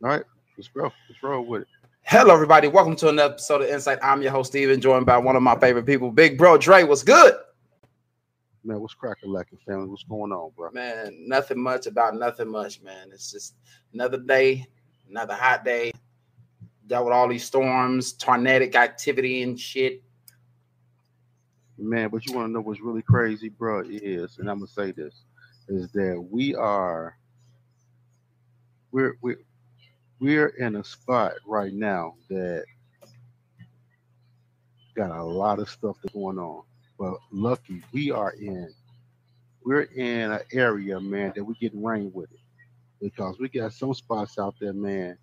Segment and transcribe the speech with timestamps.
[0.00, 0.22] All right,
[0.56, 0.92] let's go.
[1.08, 1.68] Let's roll with it.
[2.02, 2.68] Hello, everybody.
[2.68, 3.98] Welcome to another episode of Insight.
[4.00, 6.84] I'm your host, Steven, joined by one of my favorite people, Big Bro Dre.
[6.84, 7.34] What's good?
[8.62, 9.88] Man, what's cracking, lacking family?
[9.88, 10.70] What's going on, bro?
[10.70, 13.08] Man, nothing much about nothing much, man.
[13.12, 13.56] It's just
[13.92, 14.68] another day,
[15.10, 15.90] another hot day.
[16.86, 20.00] Dealt with all these storms, tornadic activity and shit.
[21.76, 23.82] Man, but you want to know what's really crazy, bro?
[23.84, 25.22] Is and I'm gonna say this
[25.66, 27.18] is that we are
[28.92, 29.38] we're we're
[30.20, 32.64] we're in a spot right now that
[34.96, 36.62] got a lot of stuff that's going on.
[36.98, 38.72] But lucky we are in
[39.64, 42.40] we're in an area, man, that we getting rain with it.
[43.00, 45.16] Because we got some spots out there, man.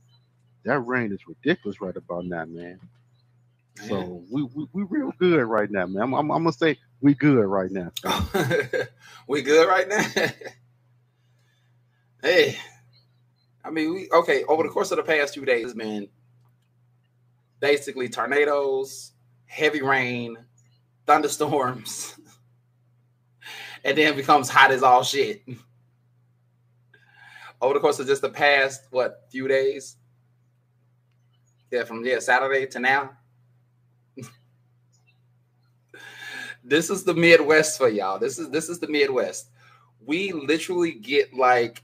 [0.64, 2.80] That rain is ridiculous right about now, man.
[3.90, 6.04] So we, we we real good right now, man.
[6.04, 7.92] I'm, I'm, I'm gonna say we good right now.
[9.28, 10.04] we good right now.
[12.22, 12.58] hey,
[13.66, 14.44] I mean, we okay.
[14.44, 16.08] Over the course of the past few days, man,
[17.60, 19.14] basically tornadoes,
[19.48, 20.38] heavy rain,
[21.08, 22.20] thunderstorms,
[23.84, 25.42] and then it becomes hot as all shit.
[27.62, 29.96] Over the course of just the past what few days,
[31.72, 33.12] yeah, from yeah Saturday to now
[36.64, 38.20] this is the Midwest for y'all.
[38.20, 39.50] This is this is the Midwest.
[40.06, 41.82] We literally get like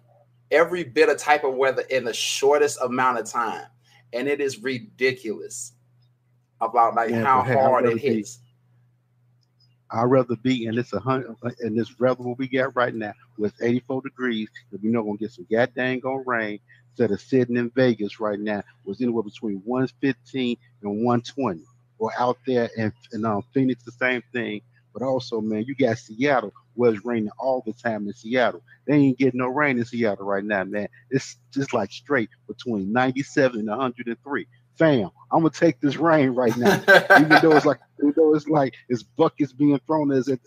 [0.51, 3.65] every bit of type of weather in the shortest amount of time,
[4.13, 5.73] and it is ridiculous
[6.59, 8.37] about like yeah, how hard it hits.
[8.37, 8.43] Be,
[9.91, 14.03] I'd rather be in this hundred in this weather we get right now with 84
[14.03, 14.49] degrees.
[14.71, 16.59] If we know we're gonna get some goddamn gonna rain
[16.91, 21.61] instead of sitting in Vegas right now was anywhere between 115 and 120
[21.99, 24.61] or out there in, in um, Phoenix, the same thing.
[24.93, 28.61] But also, man, you got Seattle where it's raining all the time in Seattle.
[28.85, 30.87] They ain't getting no rain in Seattle right now, man.
[31.09, 34.47] It's just like straight between 97 and 103.
[34.75, 36.75] Fam, I'm gonna take this rain right now,
[37.19, 40.39] even though it's like, even though it's like it's buckets being thrown as it,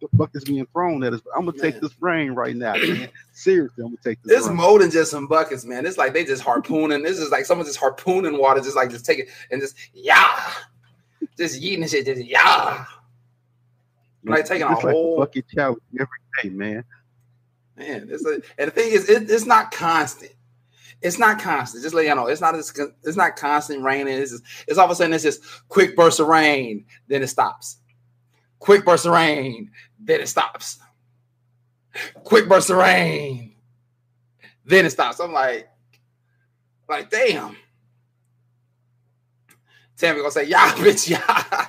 [0.00, 1.20] the buckets being thrown at us.
[1.36, 3.08] I'm gonna take this rain right now, man.
[3.32, 4.38] Seriously, I'm gonna take this.
[4.38, 4.56] It's rain.
[4.56, 5.86] more than just some buckets, man.
[5.86, 7.02] It's like they just harpooning.
[7.02, 10.52] This is like someone just harpooning water, just like just take it and just yeah,
[11.36, 12.84] just eating shit, just yeah.
[14.24, 16.08] Like taking it's a like whole fucking challenge every
[16.42, 16.84] day, man.
[17.76, 20.32] Man, it's a, and the thing is, it, it's not constant.
[21.00, 21.82] It's not constant.
[21.82, 24.18] Just let you know, it's not it's not constant raining.
[24.18, 27.28] It's just, it's all of a sudden it's just quick burst of rain, then it
[27.28, 27.78] stops.
[28.58, 30.78] Quick burst of rain, then it stops.
[32.24, 33.54] Quick burst of rain,
[34.66, 35.18] then it stops.
[35.20, 35.68] I'm like,
[36.88, 37.56] like damn.
[39.96, 41.66] Tammy gonna say, yeah, bitch, yeah.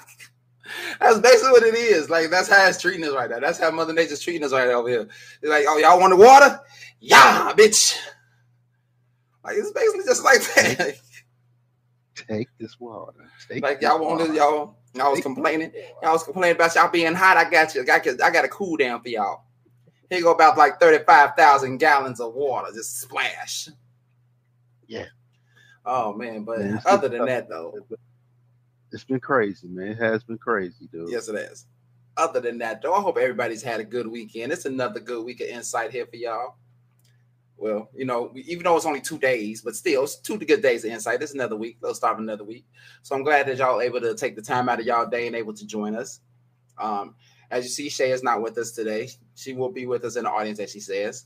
[0.99, 2.09] That's basically what it is.
[2.09, 3.39] Like that's how it's treating us right now.
[3.39, 5.07] That's how Mother Nature's treating us right over here.
[5.41, 6.59] It's like, oh, y'all want the water?
[6.99, 7.97] Yeah, bitch.
[9.43, 10.95] Like it's basically just like that.
[12.15, 13.13] Take this water.
[13.47, 14.77] Take like y'all wanted y'all.
[14.93, 15.71] Y'all was complaining.
[16.03, 17.37] Y'all was complaining about y'all being hot.
[17.37, 17.81] I got you.
[17.81, 19.43] I got, I got a cool down for y'all.
[20.09, 22.67] Here you go about like 35,000 gallons of water.
[22.73, 23.69] Just splash.
[24.85, 25.05] Yeah.
[25.85, 27.73] Oh man, but other than that though,
[28.91, 29.89] it's been crazy, man.
[29.89, 31.09] It has been crazy, dude.
[31.09, 31.65] Yes, it has.
[32.17, 34.51] Other than that, though, I hope everybody's had a good weekend.
[34.51, 36.55] It's another good week of insight here for y'all.
[37.55, 40.83] Well, you know, even though it's only two days, but still, it's two good days
[40.83, 41.21] of insight.
[41.21, 41.77] It's another week.
[41.79, 42.65] They'll start another week.
[43.03, 45.35] So I'm glad that y'all able to take the time out of y'all day and
[45.35, 46.21] able to join us.
[46.79, 47.15] Um,
[47.51, 49.09] as you see, Shay is not with us today.
[49.35, 51.25] She will be with us in the audience, as she says.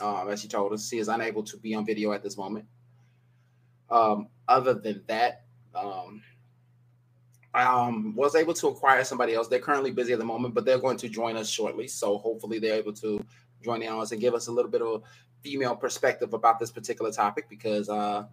[0.00, 2.66] Um, as she told us, she is unable to be on video at this moment.
[3.90, 5.44] Um, other than that,
[5.74, 6.22] um,
[7.64, 9.48] um, was able to acquire somebody else.
[9.48, 11.88] They're currently busy at the moment, but they're going to join us shortly.
[11.88, 13.24] So hopefully they're able to
[13.62, 15.02] join in on us and give us a little bit of
[15.42, 18.24] female perspective about this particular topic because uh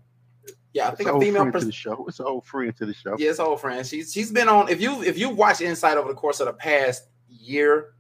[0.73, 2.05] yeah, I it's think a female pers- to the show.
[2.07, 3.15] It's an old friend to the show.
[3.17, 3.85] Yeah, it's an old friend.
[3.85, 4.69] She's she's been on.
[4.69, 7.93] If you if you watch Insight over the course of the past year,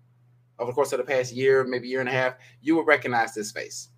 [0.59, 3.33] over the course of the past year, maybe year and a half, you will recognize
[3.33, 3.89] this face.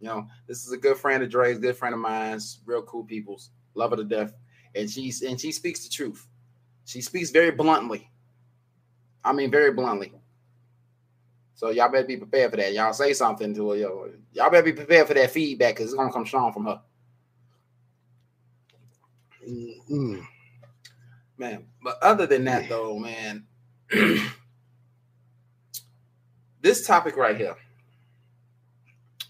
[0.00, 3.04] You know, this is a good friend of Dre's, good friend of mine's, real cool
[3.04, 4.32] people's, love her to death
[4.74, 6.26] and she's and she speaks the truth.
[6.84, 8.10] She speaks very bluntly.
[9.24, 10.12] I mean, very bluntly.
[11.54, 12.72] So y'all better be prepared for that.
[12.74, 13.76] Y'all say something to her.
[13.76, 14.10] Yo.
[14.32, 16.80] Y'all better be prepared for that feedback because it's gonna come strong from her.
[19.48, 20.20] Mm-hmm.
[21.36, 23.44] Man, but other than that, though, man,
[26.60, 27.56] this topic right here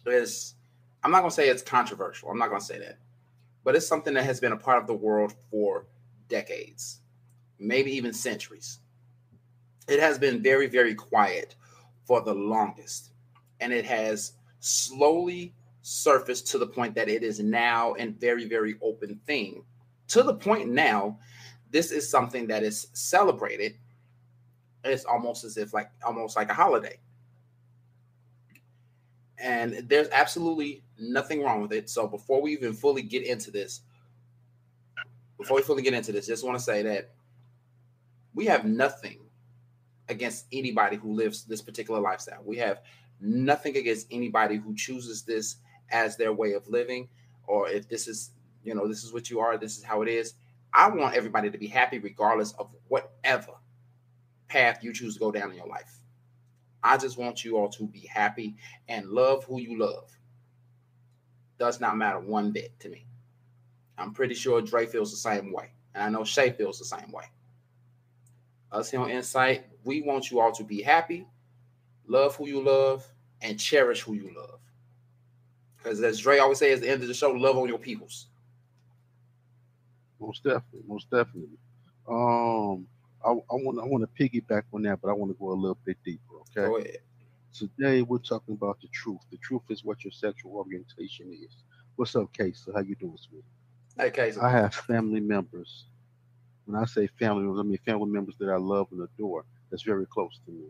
[0.06, 0.55] is
[1.02, 2.31] I'm not gonna say it's controversial.
[2.31, 2.99] I'm not gonna say that
[3.64, 5.87] but it's something that has been a part of the world for
[6.28, 7.00] decades,
[7.58, 8.78] maybe even centuries.
[9.88, 11.56] It has been very, very quiet
[12.05, 13.11] for the longest,
[13.61, 18.76] and it has slowly surfaced to the point that it is now a very, very
[18.82, 19.64] open thing.
[20.08, 21.19] To the point now,
[21.70, 23.76] this is something that is celebrated.
[24.84, 26.99] It's almost as if like almost like a holiday.
[29.44, 31.91] And there's absolutely nothing wrong with it.
[31.91, 33.82] So before we even fully get into this,
[35.37, 37.11] before we fully get into this, just want to say that
[38.35, 39.19] we have nothing
[40.08, 42.41] against anybody who lives this particular lifestyle.
[42.43, 42.81] We have
[43.20, 45.56] nothing against anybody who chooses this
[45.91, 47.11] as their way of living,
[47.46, 48.31] or if this is,
[48.64, 50.35] you know, this is what you are, this is how it is.
[50.73, 53.52] I want everybody to be happy regardless of whatever
[54.49, 56.00] path you choose to go down in your life.
[56.84, 58.56] I just want you all to be happy
[58.88, 60.10] and love who you love.
[61.58, 63.06] Does not matter one bit to me.
[63.96, 65.70] I'm pretty sure Dre feels the same way.
[65.94, 67.25] And I know Shay feels the same way.
[68.70, 71.26] Us here on Insight, we want you all to be happy,
[72.06, 73.08] love who you love,
[73.40, 74.60] and cherish who you love.
[75.78, 78.26] Because as Dre always says at the end of the show, love on your peoples.
[80.20, 81.58] Most definitely, most definitely.
[82.08, 82.86] Um,
[83.25, 85.55] I, I want I want to piggyback on that, but I want to go a
[85.55, 86.37] little bit deeper.
[86.56, 86.67] Okay.
[86.67, 86.99] Go ahead.
[87.53, 89.21] Today we're talking about the truth.
[89.31, 91.56] The truth is what your sexual orientation is.
[91.97, 92.69] What's up, Case?
[92.75, 93.44] How you doing, sweetie?
[93.97, 94.41] Hey, Casey.
[94.41, 95.85] I have family members.
[96.67, 99.44] When I say family members, I mean family members that I love and adore.
[99.70, 100.67] That's very close to me,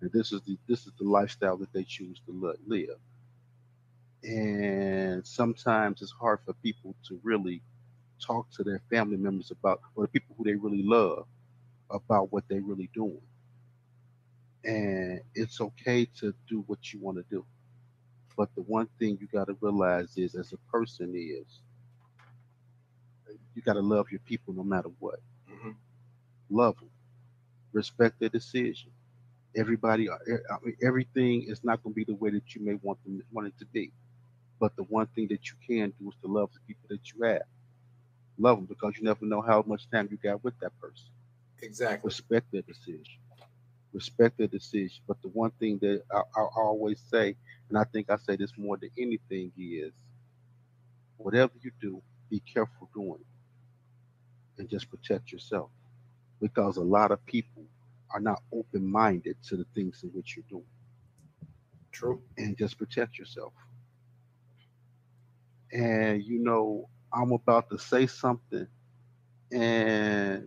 [0.00, 2.98] and this is the this is the lifestyle that they choose to live.
[4.24, 7.62] And sometimes it's hard for people to really
[8.20, 11.26] talk to their family members about, or the people who they really love,
[11.90, 13.20] about what they really doing.
[14.64, 17.44] And it's okay to do what you want to do,
[18.36, 21.60] but the one thing you got to realize is, as a person, is
[23.54, 25.20] you got to love your people no matter what.
[25.48, 25.76] Mhm.
[26.50, 26.90] Love them,
[27.72, 28.90] respect their decision.
[29.56, 30.18] Everybody, uh,
[30.82, 33.58] everything is not going to be the way that you may want them want it
[33.58, 33.92] to be.
[34.60, 37.22] But the one thing that you can do is to love the people that you
[37.24, 37.42] have.
[38.38, 41.08] Love them because you never know how much time you got with that person.
[41.62, 42.08] Exactly.
[42.08, 43.04] Respect their decision.
[43.92, 45.02] Respect their decision.
[45.06, 47.36] But the one thing that I, I always say,
[47.68, 49.92] and I think I say this more than anything, is
[51.16, 55.70] whatever you do, be careful doing it and just protect yourself.
[56.40, 57.64] Because a lot of people
[58.12, 60.64] are not open minded to the things in which you're doing.
[61.92, 62.22] True.
[62.36, 63.52] And just protect yourself.
[65.72, 68.66] And you know, I'm about to say something
[69.50, 70.46] and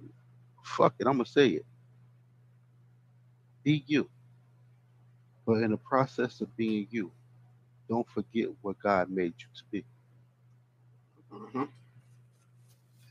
[0.64, 1.66] fuck it, I'm gonna say it.
[3.64, 4.10] Be you.
[5.46, 7.12] But in the process of being you,
[7.90, 9.86] don't forget what God made you to be.
[11.32, 11.70] Mhm.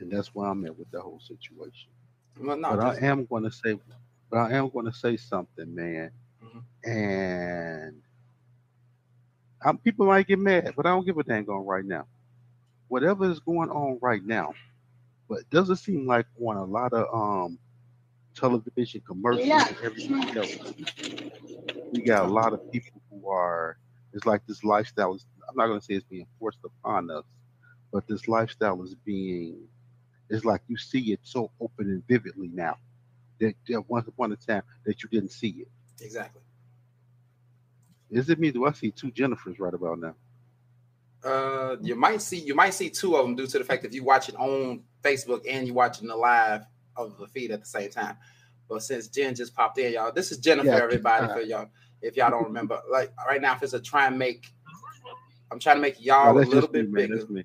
[0.00, 1.90] And that's where I'm at with the whole situation.
[2.40, 3.78] Well, no, but I am going to say,
[4.30, 6.10] but I am going to say something, man.
[6.42, 6.64] Mhm.
[6.84, 8.02] And
[9.62, 12.06] i people might get mad, but I don't give a dang on right now.
[12.88, 14.54] Whatever is going on right now,
[15.30, 17.58] but it doesn't seem like on a lot of um
[18.34, 20.56] television commercials and everything else,
[21.92, 23.78] we got a lot of people who are.
[24.12, 25.24] It's like this lifestyle is.
[25.48, 27.24] I'm not going to say it's being forced upon us,
[27.92, 29.56] but this lifestyle is being.
[30.28, 32.76] It's like you see it so open and vividly now
[33.40, 35.68] that there once upon a time that you didn't see it.
[36.00, 36.42] exactly.
[38.10, 38.50] Is it me?
[38.50, 40.14] Do I see two Jennifers right about now?
[41.22, 43.92] Uh, you might see you might see two of them due to the fact that
[43.92, 46.62] you watch it on Facebook and you're watching the live
[46.96, 48.16] of the feed at the same time.
[48.68, 51.66] But since Jen just popped in, y'all, this is Jennifer, Yeah, everybody, uh, for y'all.
[52.02, 54.46] If y'all don't remember, like right now, if it's a try and make,
[55.50, 57.44] I'm trying to make y'all Oh, a little just me, bit bigger.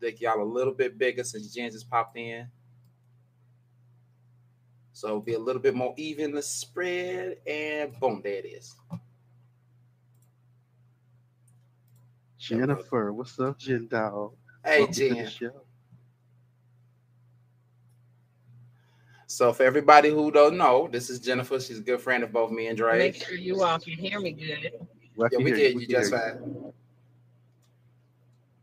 [0.00, 2.46] Make y'all a little bit bigger since Jen just popped in.
[4.92, 8.74] So be a little bit more evenly spread, and boom, there it is.
[12.38, 14.32] Jennifer, what's up, Jen Dog?
[14.64, 15.50] Hey, Welcome the Jen.
[19.30, 21.60] So for everybody who don't know, this is Jennifer.
[21.60, 22.98] She's a good friend of both me and Dre.
[22.98, 24.72] Make sure you all can hear me good.
[25.16, 26.72] Well, Yeah, we hear get you just fine.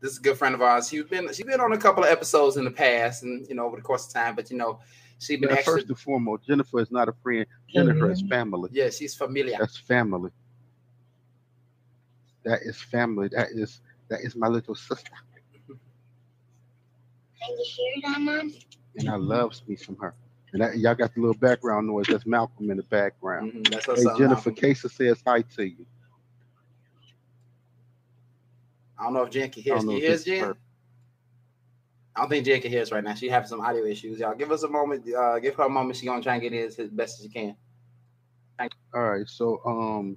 [0.00, 0.88] This is a good friend of ours.
[0.88, 3.64] She's been she's been on a couple of episodes in the past, and you know
[3.64, 4.34] over the course of time.
[4.34, 4.80] But you know,
[5.20, 7.46] she's been Yeah, actually first and foremost, Jennifer is not a friend.
[7.72, 8.28] Jennifer is Mhm.
[8.28, 8.70] family.
[8.72, 9.56] yeah, she's familiar.
[9.60, 10.32] That's family.
[12.44, 13.28] That is family.
[13.28, 15.12] That is that is my little sister,
[17.40, 18.52] Can you hear that, Mom?
[18.96, 20.12] and I loves me some her.
[20.56, 22.06] And that, y'all got the little background noise.
[22.06, 23.52] That's Malcolm in the background.
[23.52, 24.06] Mhm, That's Hey.
[24.16, 24.50] Jennifer.
[24.52, 25.84] Casey says hi to you.
[28.98, 29.84] I don't know if Jen can hear us.
[29.84, 30.40] Can you hear us, Jen?
[30.44, 30.56] her.
[32.16, 33.12] I don't think Jen can hear us right now.
[33.14, 34.18] She having some audio issues.
[34.20, 35.12] Y'all give us a moment.
[35.14, 35.96] Uh, give her a moment.
[35.98, 37.56] She gonna try and get in as best as she can.
[38.94, 40.16] All right, so um,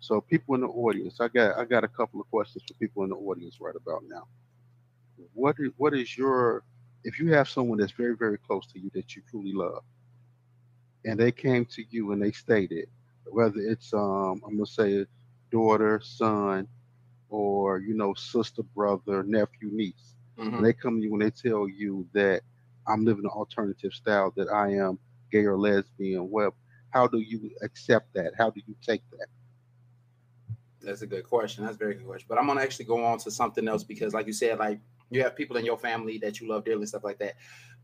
[0.00, 3.02] So people in the audience, I got I got a couple of questions for people
[3.04, 4.26] in the audience right about now.
[5.34, 6.64] What is what is your
[7.04, 9.82] if you have someone that's very very close to you that you truly love,
[11.04, 12.88] and they came to you and they stated
[13.30, 15.06] whether it's um I'm gonna say
[15.50, 16.66] daughter, son,
[17.28, 20.56] or you know sister, brother, nephew, niece, Mhm.
[20.56, 22.42] and they come to you and they tell you that
[22.86, 24.98] I'm living an alternative style, that I am
[25.30, 26.30] gay or lesbian.
[26.30, 26.54] Well,
[26.90, 28.32] how do you accept that?
[28.36, 29.28] How do you take that?
[30.80, 31.64] That's a good question.
[31.64, 32.26] That's a very good question.
[32.28, 34.80] But I'm gonna actually go on to something else because, like you said, like
[35.12, 37.34] you have people in your family that you love dearly and stuff like that.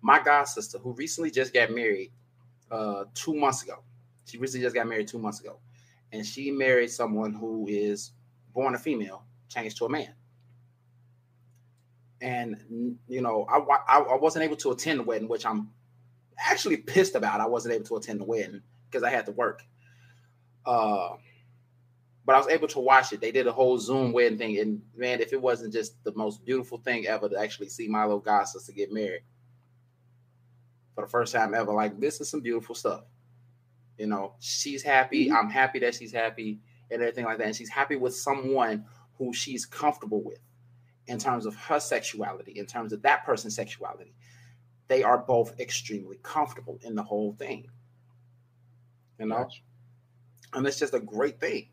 [0.01, 2.13] My god sister, who recently just got married
[2.71, 3.83] uh two months ago,
[4.25, 5.59] she recently just got married two months ago,
[6.13, 8.13] and she married someone who is
[8.55, 10.15] born a female, changed to a man.
[12.21, 13.59] And you know, I,
[13.89, 15.71] I I wasn't able to attend the wedding, which I'm
[16.39, 17.41] actually pissed about.
[17.41, 19.63] I wasn't able to attend the wedding because I had to work.
[20.67, 21.17] Uh,
[22.29, 23.23] but I was able to watch it.
[23.23, 26.45] They did a whole Zoom wedding thing, and man, if it wasn't just the most
[26.45, 29.23] beautiful thing ever to actually see little god sister get married
[30.95, 33.05] for the first time ever, like this is some beautiful stuff.
[33.97, 35.29] You know, she's happy.
[35.29, 35.37] Mm-hmm.
[35.37, 38.85] I'm happy that she's happy and everything like that, and she's happy with someone
[39.17, 40.41] who she's comfortable with
[41.07, 44.13] in terms of her sexuality, in terms of that person's sexuality.
[44.89, 47.71] They are both extremely comfortable in the whole thing.
[49.19, 49.61] You know, Gotcha.
[50.53, 51.71] and it's just a great thing.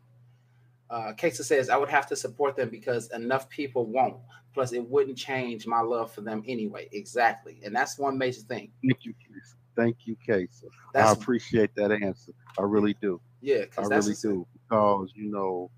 [0.88, 4.16] Uh, Casey says, I would have to support them because enough people won't.
[4.54, 6.88] Plus, it wouldn't change my love for them anyway.
[6.92, 7.60] Exactly.
[7.64, 8.70] And that's one major thing.
[8.82, 9.56] Thank you, Casey.
[9.76, 10.68] Thank you, Casey.
[10.94, 12.32] I appreciate that answer.
[12.58, 13.20] I really do.
[13.42, 15.70] yeah, I really do because you know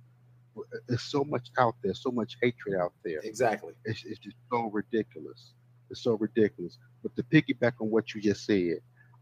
[0.87, 3.21] there's so much out there, so much hatred out there.
[3.23, 3.75] exactly.
[3.85, 5.53] It's, it's just so ridiculous.
[5.91, 6.79] It's so ridiculous.
[7.03, 8.79] But to piggyback on what you just said,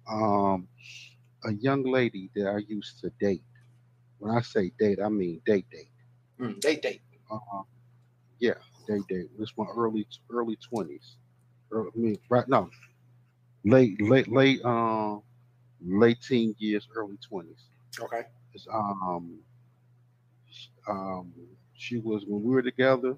[0.09, 0.69] um,
[1.45, 3.43] a young lady that I used to date.
[4.19, 5.91] When I say date, I mean date date.
[6.41, 7.01] Mm, they date.
[7.31, 7.63] Uh,
[8.39, 8.55] yeah,
[8.89, 9.29] date date.
[9.39, 11.17] This my early early twenties.
[11.75, 12.71] I mean, right now,
[13.65, 15.23] late late late um
[15.85, 17.65] late teen years, early twenties.
[18.01, 18.23] Okay.
[18.55, 19.41] It's, um,
[20.89, 21.33] um,
[21.75, 23.17] she was when we were together.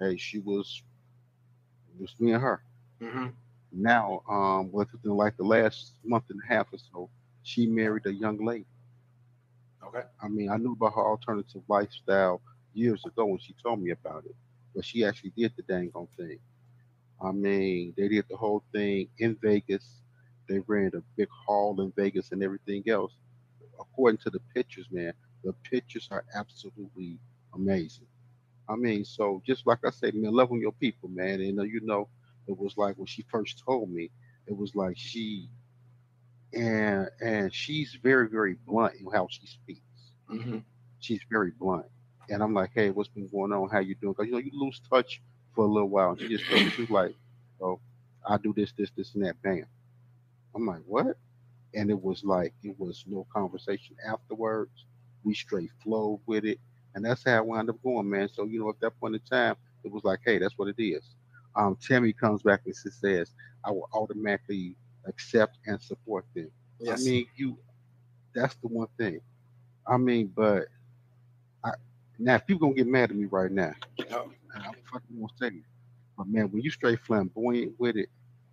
[0.00, 0.82] Hey, she was
[1.98, 2.62] was me and her.
[3.00, 3.28] hmm
[3.72, 7.10] Now, um, within like the last month and a half or so,
[7.42, 8.66] she married a young lady.
[9.86, 10.02] Okay.
[10.22, 12.40] I mean, I knew about her alternative lifestyle
[12.74, 14.34] years ago when she told me about it,
[14.74, 16.38] but she actually did the dang on thing.
[17.22, 20.02] I mean, they did the whole thing in Vegas.
[20.48, 23.12] They ran a big hall in Vegas and everything else.
[23.80, 25.12] According to the pictures, man,
[25.44, 27.18] the pictures are absolutely
[27.54, 28.06] amazing.
[28.68, 31.40] I mean, so just like I said, man, love on your people, man.
[31.40, 32.08] And uh, you know,
[32.48, 34.10] it was like when she first told me,
[34.46, 35.48] it was like she
[36.54, 40.58] and and she's very, very blunt in how she speaks hmm
[41.00, 41.86] she's very blunt.
[42.28, 43.68] And I'm like, hey, what's been going on?
[43.70, 44.12] How you doing?
[44.12, 45.20] Because you know, you lose touch
[45.54, 46.10] for a little while.
[46.10, 47.14] And she just told me, she was like,
[47.60, 47.80] oh,
[48.28, 49.40] I do this, this, this, and that.
[49.42, 49.64] Bam.
[50.54, 51.16] I'm like, what?
[51.74, 54.86] And it was like, it was no conversation afterwards.
[55.24, 56.58] We straight flowed with it.
[56.94, 58.28] And that's how I wound up going, man.
[58.28, 60.82] So, you know, at that point in time, it was like, hey, that's what it
[60.82, 61.02] is.
[61.56, 63.32] Um, Tammy comes back and she says,
[63.64, 66.50] I will automatically accept and support them.
[66.78, 67.00] Yes.
[67.00, 67.58] I mean, you
[68.34, 69.20] that's the one thing.
[69.86, 70.66] I mean, but
[71.64, 71.70] I
[72.18, 74.08] now if people gonna get mad at me right now, and
[74.54, 75.64] I'm fucking gonna say it.
[76.16, 78.08] But man, when you straight flamboyant with it,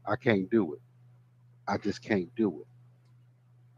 [0.07, 0.81] I can't do it.
[1.67, 2.67] I just can't do it.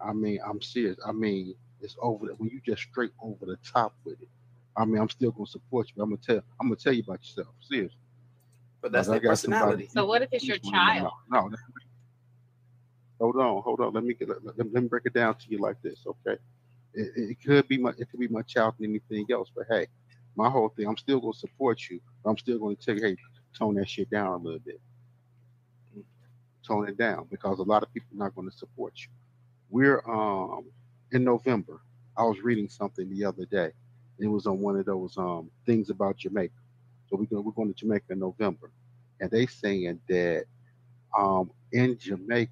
[0.03, 0.97] I mean, I'm serious.
[1.05, 4.29] I mean, it's over the, when you just straight over the top with it.
[4.77, 5.93] I mean, I'm still gonna support you.
[5.97, 7.47] But I'm gonna tell I'm gonna tell you about yourself.
[7.59, 7.93] Serious.
[8.81, 9.89] but that's I their got somebody- personality.
[9.93, 11.11] So what if it's your Please, child?
[11.29, 11.57] No, no.
[13.21, 13.93] Hold on, hold on.
[13.93, 16.39] Let me get let, let, let me break it down to you like this, okay?
[16.93, 19.87] It, it could be my it could be my child and anything else, but hey,
[20.35, 22.01] my whole thing, I'm still gonna support you.
[22.23, 23.17] But I'm still gonna tell hey,
[23.57, 24.81] tone that shit down a little bit.
[26.67, 29.09] Tone it down because a lot of people are not gonna support you.
[29.69, 30.65] We're um
[31.11, 31.81] in November.
[32.17, 33.71] I was reading something the other day.
[34.19, 36.53] It was on one of those um things about Jamaica.
[37.09, 38.71] So we're going we're going to Jamaica in November,
[39.21, 40.45] and they saying that
[41.17, 42.51] um in Jamaica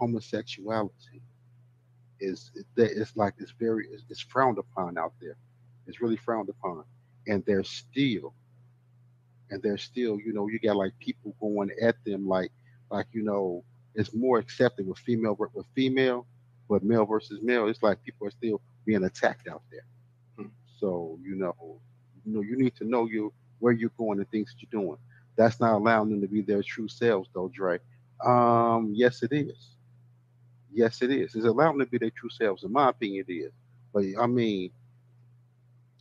[0.00, 1.22] homosexuality
[2.20, 5.36] is that it's like it's very it's, it's frowned upon out there.
[5.86, 6.84] It's really frowned upon,
[7.26, 8.34] and they're still
[9.50, 12.50] and they're still you know you got like people going at them like
[12.90, 13.62] like you know
[13.94, 16.26] it's more accepted with female with female,
[16.68, 17.68] but male versus male.
[17.68, 19.86] It's like people are still being attacked out there.
[20.36, 20.52] Hmm.
[20.78, 21.80] So you know,
[22.24, 24.96] you know, you need to know you where you're going and things that you're doing.
[25.36, 27.78] That's not allowing them to be their true selves, though, Dre.
[28.24, 29.76] Um, yes, it is.
[30.72, 31.34] Yes, it is.
[31.34, 32.64] It's allowing them to be their true selves.
[32.64, 33.52] In my opinion, it is.
[33.92, 34.70] But I mean,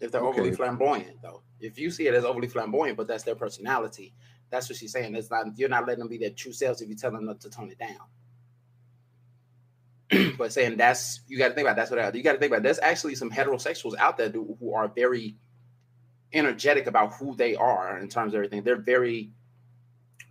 [0.01, 0.29] If they're Okay.
[0.39, 4.13] overly flamboyant, though, if you see it as overly flamboyant, but that's their personality,
[4.51, 5.15] that's what she's saying.
[5.15, 7.41] It's not you're not letting them be their true selves if you tell them not
[7.41, 7.97] to tone it down.
[10.37, 12.51] but saying that's you got to think about that's what I, you got to think
[12.51, 12.63] about.
[12.63, 15.37] There's actually some heterosexuals out there who, who are very
[16.33, 18.63] energetic about who they are in terms of everything.
[18.63, 19.31] They're very,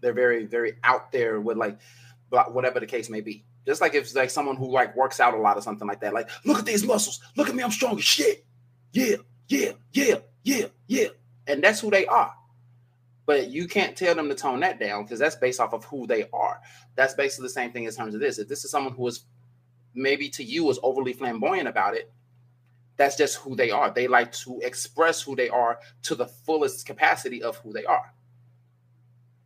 [0.02, 1.78] they're very, very out there with like
[2.30, 3.44] whatever the case may be.
[3.68, 6.00] Just like if it's like someone who like works out a lot or something like
[6.00, 6.14] that.
[6.14, 7.20] Like, look at these muscles.
[7.36, 7.62] Look at me.
[7.62, 8.46] I'm strong as shit.
[8.94, 11.08] Yeah, yeah, yeah, yeah, yeah.
[11.46, 12.32] And that's who they are.
[13.26, 16.06] But you can't tell them to tone that down because that's based off of who
[16.06, 16.62] they are.
[16.94, 18.38] That's basically the same thing in terms of this.
[18.38, 19.24] If this is someone who is
[19.94, 22.10] maybe to you is overly flamboyant about it,
[22.96, 23.90] that's just who they are.
[23.90, 28.14] They like to express who they are to the fullest capacity of who they are.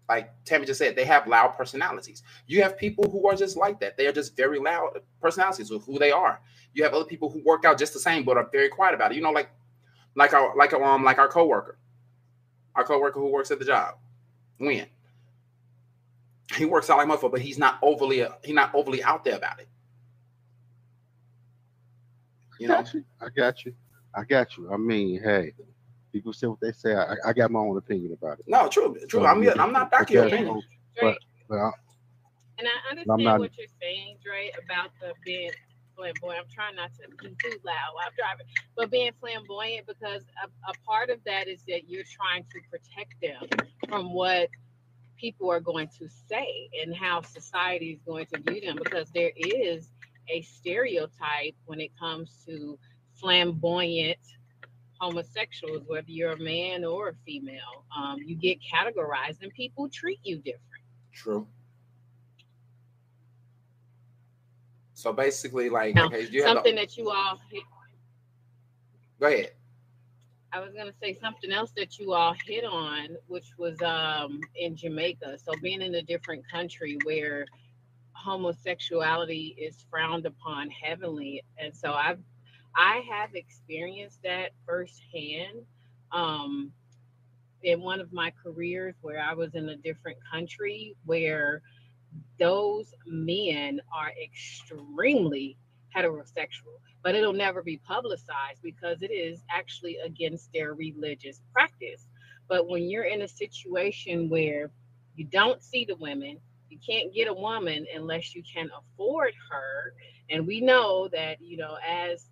[0.09, 2.23] Like Tammy just said, they have loud personalities.
[2.47, 3.97] You have people who are just like that.
[3.97, 6.41] They are just very loud personalities of who they are.
[6.75, 9.13] You have other people who work out just the same, but are very quiet about
[9.13, 9.17] it.
[9.17, 9.51] You know, like
[10.15, 11.79] like our like our um like our coworker,
[12.75, 13.95] our coworker who works at the job.
[14.59, 14.87] When
[16.57, 19.61] he works out like motherfucker, but he's not overly he's not overly out there about
[19.61, 19.69] it.
[22.59, 22.85] You know.
[23.21, 23.75] I got you.
[24.15, 24.73] I got you.
[24.73, 25.53] I mean, hey,
[26.13, 26.95] people say what they say.
[26.95, 28.45] I, I got my own opinion about it.
[28.47, 29.21] no, true, true.
[29.21, 30.55] So, I'm I'm not but knocking your opinion.
[30.55, 30.63] no-
[31.01, 31.17] Dre,
[31.49, 31.71] But I,
[32.59, 35.51] and I understand not- what you're saying, Dre, about the being
[35.97, 36.45] flamboyant.
[36.45, 40.49] I'm trying not to be too loud while I'm driving, but being flamboyant because a,
[40.71, 44.49] a part of that is that you're trying to protect them from what
[45.17, 49.33] people are going to say and how society is going to view them because there
[49.37, 49.89] is
[50.29, 52.79] a stereotype when it comes to
[53.15, 54.19] flamboyant
[55.03, 57.85] homosexuals, whether you're a man or a female.
[57.97, 60.85] Um, you get categorized and people treat you different.
[61.13, 61.47] True.
[64.95, 67.65] So basically, like, Now, okay, you have something the, that you all hit,
[69.19, 69.51] go ahead.
[70.53, 74.77] I was gonna say something else that you all hit on, which was um in
[74.77, 75.39] Jamaica.
[75.39, 77.47] So being in a different country where
[78.13, 82.21] homosexuality is frowned upon heavily, and so I've
[82.77, 85.67] I have experienced that firsthand.
[86.13, 86.73] Um,
[87.63, 91.63] in one of my careers where I was in a different country where
[92.39, 95.59] those men are extremely
[95.97, 102.09] heterosexual, but it'll never be publicized because it is actually against their religious practice.
[102.49, 104.71] But when you're in a situation where
[105.17, 106.39] you don't see the women,
[106.71, 109.95] you can't get a woman unless you can afford her.
[110.31, 112.27] And we know that, you know, as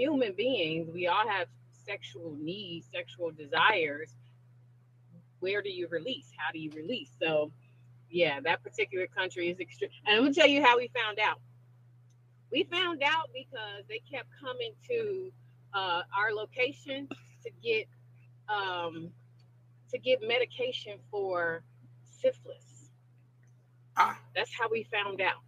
[0.00, 1.48] human beings, we all have
[1.86, 4.10] sexual needs, sexual desires.
[5.40, 6.30] Where do you release?
[6.36, 7.10] How do you release?
[7.20, 7.52] So,
[8.08, 9.90] yeah, that particular country is extreme.
[10.06, 11.40] And I'm gonna tell you how we found out.
[12.50, 15.30] We found out because they kept coming to
[15.74, 17.08] uh, our location
[17.44, 17.86] to get
[18.48, 19.10] um,
[19.90, 21.62] to get medication for
[22.04, 22.90] syphilis.
[23.96, 24.18] Ah.
[24.34, 25.42] That's how we found out.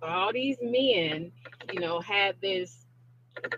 [0.00, 1.30] So all these men,
[1.72, 2.81] you know, had this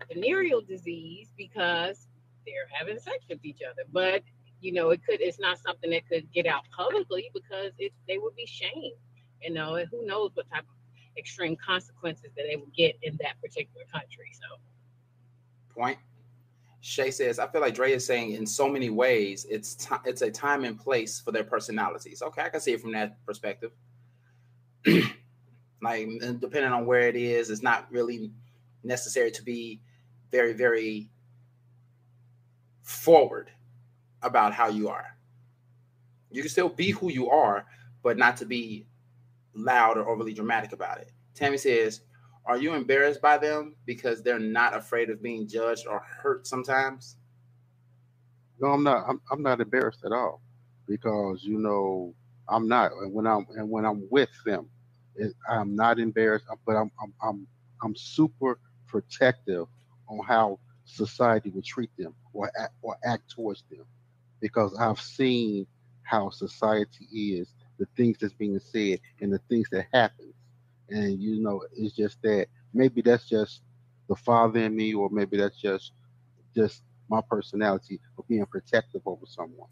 [0.08, 2.06] venereal disease because
[2.46, 3.82] they're having sex with each other.
[3.92, 4.22] But
[4.60, 8.18] you know, it could it's not something that could get out publicly because it they
[8.18, 8.96] would be shamed.
[9.42, 13.16] You know, and who knows what type of extreme consequences that they would get in
[13.20, 14.32] that particular country.
[14.32, 14.58] So
[15.74, 15.98] Point.
[16.80, 20.20] Shay says, I feel like Dre is saying in so many ways, it's ti it's
[20.22, 22.20] a time and place for their personalities.
[22.20, 23.72] Okay, I can see it from that perspective.
[25.82, 26.08] like
[26.40, 28.30] depending on where it is, it's not really
[28.84, 29.82] necessary to be
[30.30, 31.10] very, very
[32.82, 33.50] forward
[34.22, 35.06] about how you are.
[36.30, 37.66] You can still be who you are,
[38.02, 38.86] but not to be
[39.54, 41.12] loud or overly dramatic about it.
[41.34, 42.02] Tammy says,
[42.46, 47.16] Are you embarrassed by them because they're not afraid of being judged or hurt sometimes?
[48.60, 49.04] no, I'm not.
[49.08, 50.42] I'm, I'm not embarrassed at all
[50.88, 52.14] because you know
[52.48, 52.92] I'm not.
[52.92, 54.68] And when I'm and when I'm with them,
[55.16, 56.46] it, I'm not embarrassed.
[56.66, 57.46] But I'm I'm I'm
[57.82, 58.60] I'm super
[58.94, 59.66] protective
[60.08, 63.84] on how society would treat them or act, or act towards them
[64.40, 65.66] because I've seen
[66.04, 70.32] how society is, the things that's being said, and the things that happen.
[70.90, 73.62] And you know, it's just that maybe that's just
[74.08, 75.90] the father in me, or maybe that's just
[76.54, 79.68] just my personality of being protective over someone.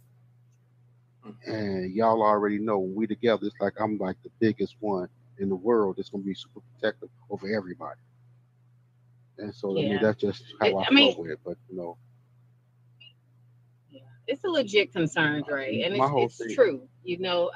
[1.24, 1.52] Mm-hmm.
[1.52, 5.08] And y'all already know when we together, it's like I'm like the biggest one
[5.38, 8.00] in the world that's gonna be super protective over everybody.
[9.38, 11.40] And so I mean that's just how It- I, I flow mean- with it.
[11.44, 11.96] But you know,
[13.90, 16.88] yeah, it's a legit concern, Dre, and My it's, whole it's thing- true.
[17.04, 17.50] You know,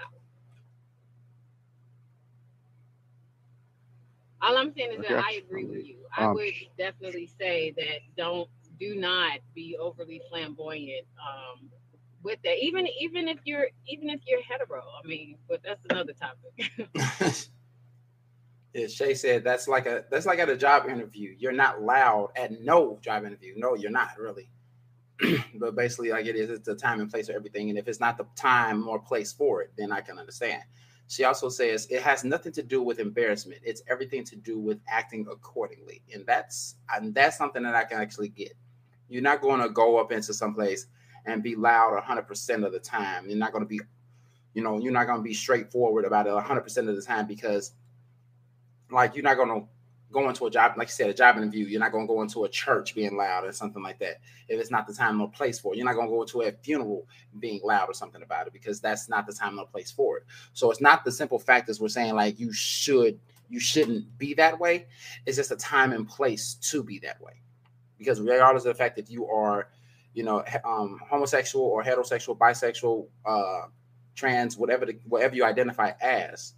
[4.43, 5.23] all I'm saying is that Okay.
[5.25, 5.97] I agree with you.
[6.17, 11.71] I Um, would definitely say that don't do not be overly flamboyant um,
[12.23, 12.62] with that.
[12.62, 14.83] Even even if you're even if you're hetero.
[15.03, 16.71] I mean, but that's another topic.
[18.77, 21.35] yeah, Shay said that's like a that's like at a job interview.
[21.39, 23.55] You're not loud at no job interview.
[23.57, 24.51] No, you're not really.
[25.55, 27.71] but basically, like it is, it's the time and place for everything.
[27.71, 30.62] And if it's not the time or place for it, then I can understand.
[31.09, 33.62] She also says it has nothing to do with embarrassment.
[33.65, 36.03] It's everything to do with acting accordingly.
[36.12, 38.53] And that's and that's something that I can actually get.
[39.09, 40.87] You're not going to go up into some place
[41.25, 43.29] and be loud 100% of the time.
[43.29, 43.81] You're not going to be,
[44.53, 47.73] you know, you're not going to be straightforward about it 100% of the time because,
[48.90, 49.66] like, you're not to
[50.12, 51.66] go into a job, like you said, a job interview.
[51.66, 54.20] You're not to go into a church being loud or something like that.
[54.49, 56.53] If it's not the time or place for it, you're not to go into a
[56.53, 57.07] funeral
[57.38, 60.25] being loud or something about it because that's not the time or place for it.
[60.53, 63.18] So it's not the simple fact as we're saying like you should,
[63.49, 64.87] you shouldn't be that way.
[65.27, 67.42] It's just a time and place to be that way
[67.99, 69.68] because regardless of the fact that you are,
[70.14, 73.68] you know, um, homosexual or heterosexual, bisexual, uh,
[74.14, 76.55] trans, whatever the, whatever you identify as,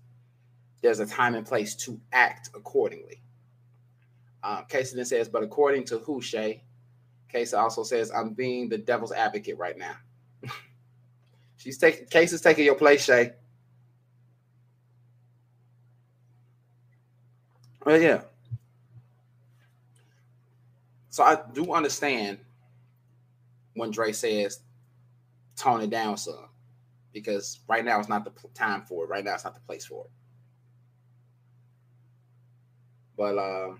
[0.81, 3.23] there's a time and place to act accordingly.
[4.43, 6.63] Um, Casey then says, but according to who, Shay?
[7.29, 9.95] Casey also says, I'm being the devil's advocate right now.
[11.57, 13.33] She's taking Casey's taking your place, Shay.
[17.85, 18.23] Well, yeah.
[21.11, 22.39] So I do understand
[23.75, 24.61] when Dre says
[25.57, 26.49] tone it down some
[27.13, 29.09] because right now it's not the time for it.
[29.09, 30.11] Right now it's not the place for it.
[33.19, 33.75] But uh,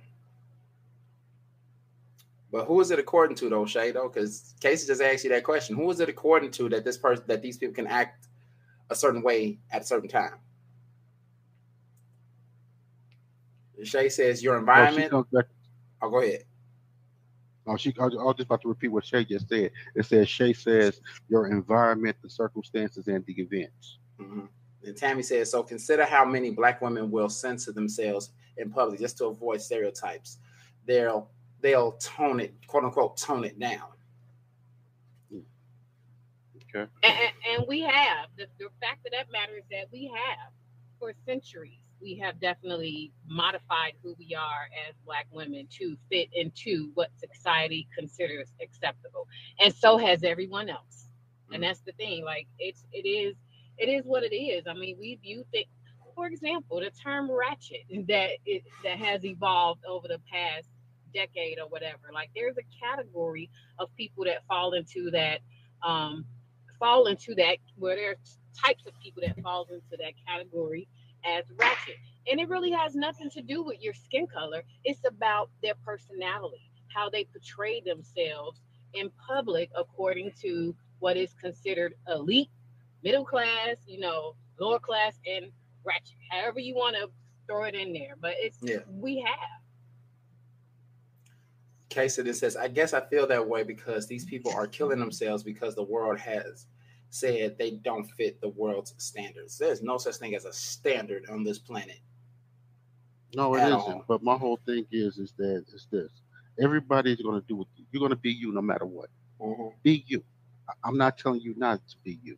[2.51, 3.93] but who is it according to though, Shay?
[3.93, 5.77] Though, because Casey just asked you that question.
[5.77, 8.27] Who is it according to that this person that these people can act
[8.91, 10.35] a certain way at a certain time?
[13.85, 15.13] Shay says your environment.
[15.13, 15.25] Oh,
[16.03, 16.43] oh go ahead.
[17.69, 19.71] Oh, she, I, I was just about to repeat what Shay just said.
[19.95, 23.99] It says Shay says your environment, the circumstances, and the events.
[24.19, 24.47] Mm-hmm.
[24.85, 29.19] And Tammy says, so consider how many black women will censor themselves in public just
[29.19, 30.39] to avoid stereotypes.
[30.87, 33.89] They'll they'll tone it, quote unquote, tone it down.
[36.75, 36.91] Okay.
[37.03, 40.53] And, and we have the, the fact of that matter is that we have
[40.99, 46.91] for centuries we have definitely modified who we are as black women to fit into
[46.95, 49.27] what society considers acceptable
[49.61, 51.09] and so has everyone else
[51.53, 51.67] and mm.
[51.67, 53.35] that's the thing like it's it is
[53.79, 55.67] it is what it is i mean we view things
[56.19, 60.69] for example the term ratchet that it that has evolved over the past
[61.15, 65.41] decade or whatever like there's a category of people that fall into that
[65.87, 66.27] um
[66.81, 68.17] fall into that where there are
[68.67, 70.89] types of people that falls into that category
[71.25, 71.97] as ratchet.
[72.31, 74.65] And it really has nothing to do with your skin color.
[74.85, 78.61] It's about their personality, how they portray themselves
[78.95, 82.51] in public according to what is considered elite,
[83.05, 85.47] middle class, you know, lower class, and
[85.89, 86.17] ratchet.
[86.31, 87.09] However you want to
[87.49, 88.15] throw it in there.
[88.21, 88.79] But it's yeah.
[88.89, 89.39] we have.
[91.89, 95.75] Casey says, I guess I feel that way because these people are killing themselves because
[95.75, 96.67] the world has
[97.11, 99.57] said they don't fit the world's standards.
[99.57, 102.01] There's no such thing as a standard on this planet.
[103.35, 103.73] No, it isn't.
[103.73, 104.05] All.
[104.07, 106.11] But my whole thing is, is that it's this:
[106.61, 109.09] everybody's going to do what you're going to be you no matter what.
[109.41, 109.69] Mm-hmm.
[109.83, 110.23] Be you.
[110.85, 112.37] I'm not telling you not to be you,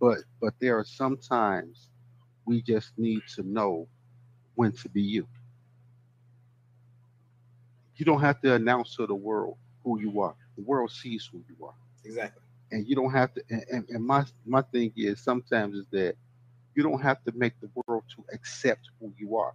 [0.00, 1.90] but but there are sometimes
[2.46, 3.88] we just need to know
[4.54, 5.26] when to be you.
[7.96, 10.34] You don't have to announce to the world who you are.
[10.56, 11.74] The world sees who you are.
[12.04, 12.42] Exactly
[12.74, 16.16] and you don't have to and, and my my thing is sometimes is that
[16.74, 19.54] you don't have to make the world to accept who you are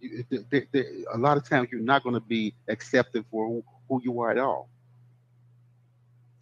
[0.00, 3.64] you, they, they, a lot of times you're not going to be accepted for who,
[3.88, 4.68] who you are at all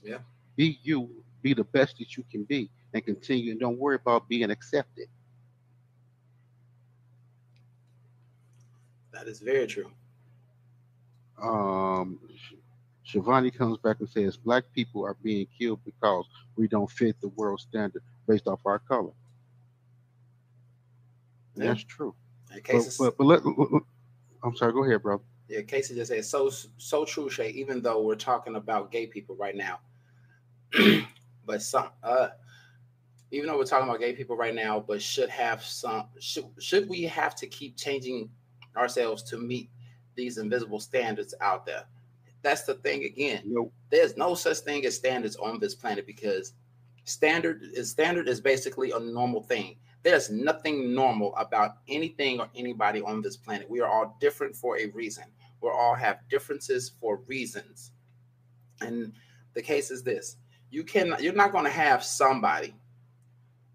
[0.02, 0.18] yeah
[0.56, 1.10] be you
[1.42, 5.06] be the best that you can be and continue and don't worry about being accepted
[9.12, 9.90] that is very true
[11.42, 12.18] um
[13.10, 16.26] Shivani comes back and says black people are being killed because
[16.56, 19.10] we don't fit the world standard based off our color.
[21.56, 21.66] Yeah.
[21.66, 22.14] That's true.
[22.66, 23.40] But, but, but let,
[24.44, 24.72] I'm sorry.
[24.72, 25.20] Go ahead, bro.
[25.48, 27.50] Yeah, Casey just said so so true, Shay.
[27.50, 29.80] Even though we're talking about gay people right now,
[31.50, 32.28] but some uh,
[33.30, 36.88] even though we're talking about gay people right now, but should have some should should
[36.88, 38.30] we have to keep changing
[38.76, 39.70] ourselves to meet
[40.14, 41.84] these invisible standards out there?
[42.42, 43.42] that's the thing again.
[43.46, 43.72] Nope.
[43.90, 46.54] There's no such thing as standards on this planet because
[47.04, 49.76] standard is standard is basically a normal thing.
[50.02, 53.68] There's nothing normal about anything or anybody on this planet.
[53.68, 55.24] We are all different for a reason.
[55.60, 57.92] we all have differences for reasons.
[58.80, 59.12] And
[59.52, 60.36] the case is this
[60.70, 62.74] you cannot you're not going to have somebody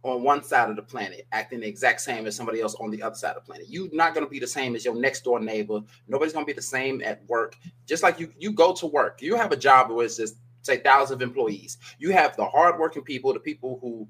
[0.03, 3.01] on one side of the planet acting the exact same as somebody else on the
[3.01, 3.65] other side of the planet.
[3.67, 5.81] You're not going to be the same as your next door neighbor.
[6.07, 7.55] Nobody's going to be the same at work.
[7.87, 9.21] Just like you, you go to work.
[9.23, 11.77] You have a job where it's just say thousands of employees.
[11.97, 14.07] You have the hardworking people, the people who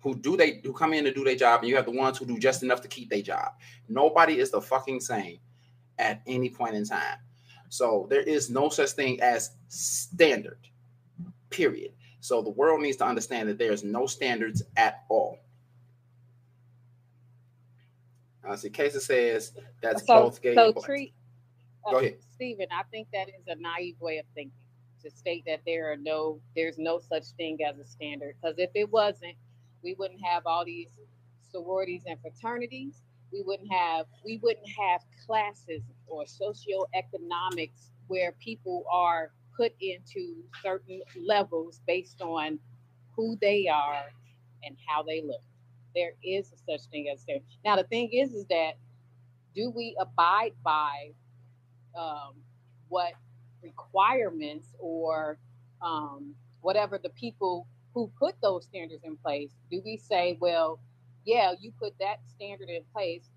[0.00, 2.18] who do they who come in to do their job, and you have the ones
[2.18, 3.52] who do just enough to keep their job.
[3.88, 5.38] Nobody is the fucking same
[5.98, 7.18] at any point in time.
[7.70, 10.58] So there is no such thing as standard.
[11.50, 11.92] Period.
[12.20, 15.38] So the world needs to understand that there's no standards at all.
[18.46, 19.52] Uh, see, Casey says
[19.82, 20.54] that's so, both gay.
[20.54, 21.12] So and treat.
[21.86, 22.16] Uh, Go ahead.
[22.34, 22.66] Stephen.
[22.72, 24.52] I think that is a naive way of thinking
[25.02, 28.34] to state that there are no, there's no such thing as a standard.
[28.40, 29.34] Because if it wasn't,
[29.82, 30.88] we wouldn't have all these
[31.52, 33.02] sororities and fraternities.
[33.32, 41.02] We wouldn't have, we wouldn't have classes or socioeconomics where people are put into certain
[41.20, 42.58] levels based on
[43.14, 44.04] who they are
[44.62, 45.42] and how they look.
[45.94, 47.40] There is a such thing as there.
[47.64, 48.74] Now the thing is, is that
[49.54, 51.10] do we abide by
[51.98, 52.34] um,
[52.88, 53.12] what
[53.62, 55.38] requirements or
[55.82, 59.50] um, whatever the people who put those standards in place?
[59.70, 60.78] Do we say, well,
[61.24, 63.28] yeah, you put that standard in place.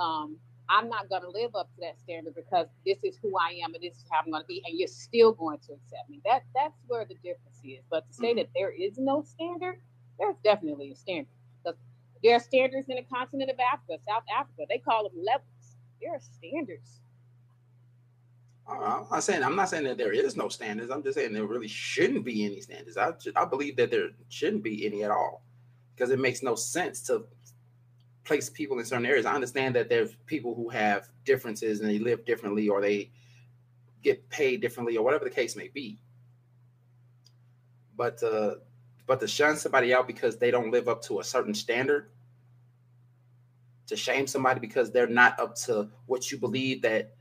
[0.00, 0.36] Um,
[0.68, 3.74] I'm not going to live up to that standard because this is who I am
[3.74, 6.20] and this is how I'm going to be, and you're still going to accept me.
[6.24, 7.84] That that's where the difference is.
[7.90, 8.38] But to say mm-hmm.
[8.38, 9.80] that there is no standard,
[10.18, 11.32] there's definitely a standard.
[11.62, 11.78] Because
[12.22, 14.62] there are standards in the continent of Africa, South Africa.
[14.68, 15.76] They call them levels.
[16.00, 17.00] There are standards.
[18.68, 20.90] I'm not saying I'm not saying that there is no standards.
[20.90, 22.96] I'm just saying there really shouldn't be any standards.
[22.96, 25.44] I I believe that there shouldn't be any at all
[25.94, 27.24] because it makes no sense to
[28.24, 29.26] place people in certain areas.
[29.26, 33.10] I understand that there's people who have differences and they live differently or they
[34.02, 36.00] get paid differently or whatever the case may be.
[37.96, 38.56] But uh,
[39.06, 42.10] but to shun somebody out because they don't live up to a certain standard,
[43.88, 47.14] to shame somebody because they're not up to what you believe that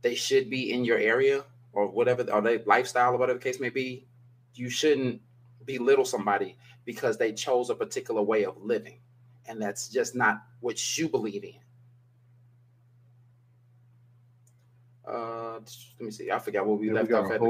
[0.00, 3.60] they should be in your area or whatever or their lifestyle or whatever the case
[3.60, 4.06] may be,
[4.54, 5.20] you shouldn't
[5.64, 8.98] belittle somebody because they chose a particular way of living
[9.46, 11.54] and that's just not what you believe in.
[15.06, 16.30] Uh, let me see.
[16.30, 17.40] I forgot what we yeah, left we off at.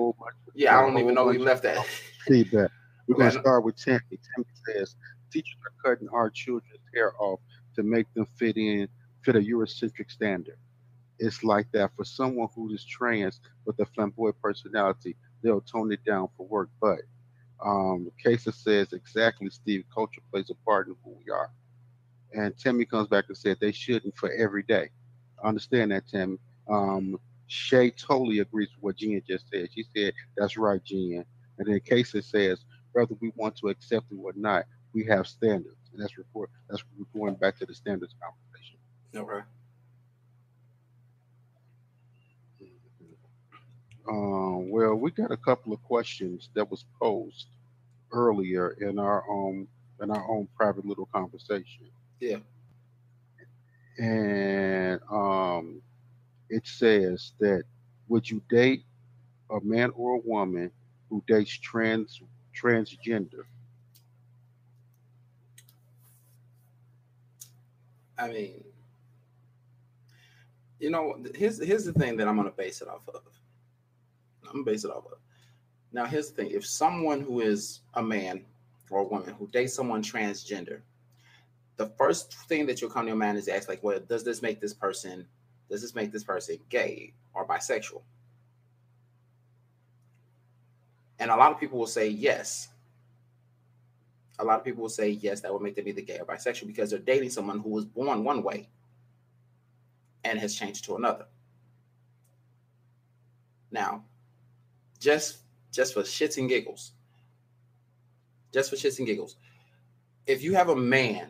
[0.54, 1.84] Yeah, I don't even know we left at.
[2.26, 2.70] Feedback.
[3.06, 4.00] We're going to start with Tammy.
[4.10, 4.96] Tammy says
[5.30, 7.40] teachers are cutting our children's hair off
[7.74, 8.88] to make them fit in,
[9.22, 10.56] fit a Eurocentric standard.
[11.18, 15.16] It's like that for someone who is trans with a flamboyant personality.
[15.42, 17.00] They'll tone it down for work, but
[17.64, 19.84] um, Casey says exactly, Steve.
[19.94, 21.50] Culture plays a part in who we are.
[22.34, 24.90] And Timmy comes back and said they shouldn't for every day.
[25.42, 26.38] I understand that, Tim.
[26.68, 29.68] Um, Shay totally agrees with what Jen just said.
[29.74, 31.24] She said, That's right, Jen.
[31.58, 35.76] And then Casey says, whether we want to accept it or not, we have standards.
[35.92, 36.82] And that's report that's
[37.14, 38.78] going back to the standards conversation.
[39.14, 39.46] Okay.
[44.08, 47.46] Um, well, we got a couple of questions that was posed
[48.12, 49.68] earlier in our own
[50.02, 51.88] in our own private little conversation.
[52.22, 52.36] Yeah.
[53.98, 55.82] And um,
[56.48, 57.64] it says that
[58.06, 58.84] would you date
[59.50, 60.70] a man or a woman
[61.10, 62.22] who dates trans
[62.56, 63.42] transgender?
[68.16, 68.64] I mean,
[70.78, 73.22] you know, here's here's the thing that I'm gonna base it off of.
[74.46, 75.18] I'm gonna base it off of.
[75.92, 78.44] Now, here's the thing: if someone who is a man
[78.90, 80.82] or a woman who dates someone transgender,
[81.76, 84.42] the first thing that you'll come to your mind is ask, like, well, does this
[84.42, 85.26] make this person,
[85.70, 88.02] does this make this person gay or bisexual?
[91.18, 92.68] And a lot of people will say yes.
[94.38, 96.66] A lot of people will say yes, that would make them either gay or bisexual
[96.66, 98.68] because they're dating someone who was born one way
[100.24, 101.26] and has changed to another.
[103.70, 104.04] Now,
[104.98, 105.38] just
[105.70, 106.92] just for shits and giggles,
[108.52, 109.36] just for shits and giggles,
[110.26, 111.28] if you have a man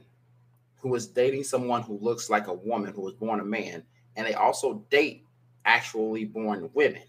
[0.83, 3.85] who is dating someone who looks like a woman who was born a man,
[4.17, 5.25] and they also date
[5.65, 7.03] actually born women,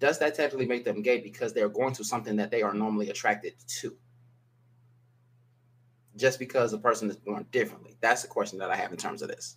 [0.00, 3.10] does that technically make them gay because they're going to something that they are normally
[3.10, 3.96] attracted to?
[6.16, 7.96] Just because a person is born differently.
[8.00, 9.56] That's the question that I have in terms of this.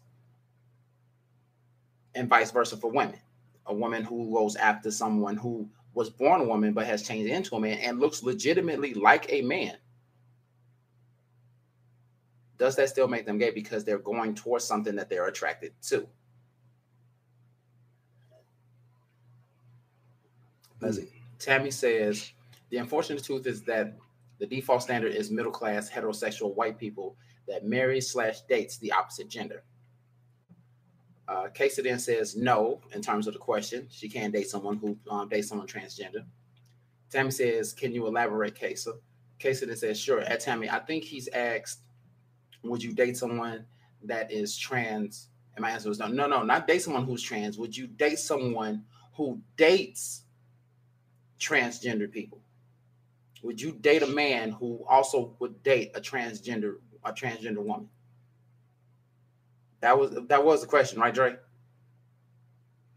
[2.13, 3.19] And vice versa for women.
[3.65, 7.55] A woman who goes after someone who was born a woman but has changed into
[7.55, 9.75] a man and looks legitimately like a man
[12.57, 16.07] does that still make them gay because they're going towards something that they're attracted to?
[20.81, 20.99] Let's.
[21.39, 22.31] Tammy says
[22.69, 23.95] the unfortunate truth is that
[24.39, 27.15] the default standard is middle class heterosexual white people
[27.47, 29.63] that marries slash dates the opposite gender.
[31.27, 31.47] Uh,
[31.83, 33.87] then says no in terms of the question.
[33.89, 36.23] She can date someone who um, dates someone transgender.
[37.09, 38.91] Tammy says, "Can you elaborate, Casey?"
[39.39, 41.84] Casey then says, "Sure." At Tammy, I think he's asked,
[42.69, 43.65] "Would you date someone
[44.03, 47.57] that is trans?" And my answer was no, no, no, not date someone who's trans.
[47.57, 50.23] Would you date someone who dates
[51.39, 52.41] transgender people?
[53.43, 57.89] Would you date a man who also would date a transgender a transgender woman?
[59.81, 61.35] That was that was the question, right, Dre?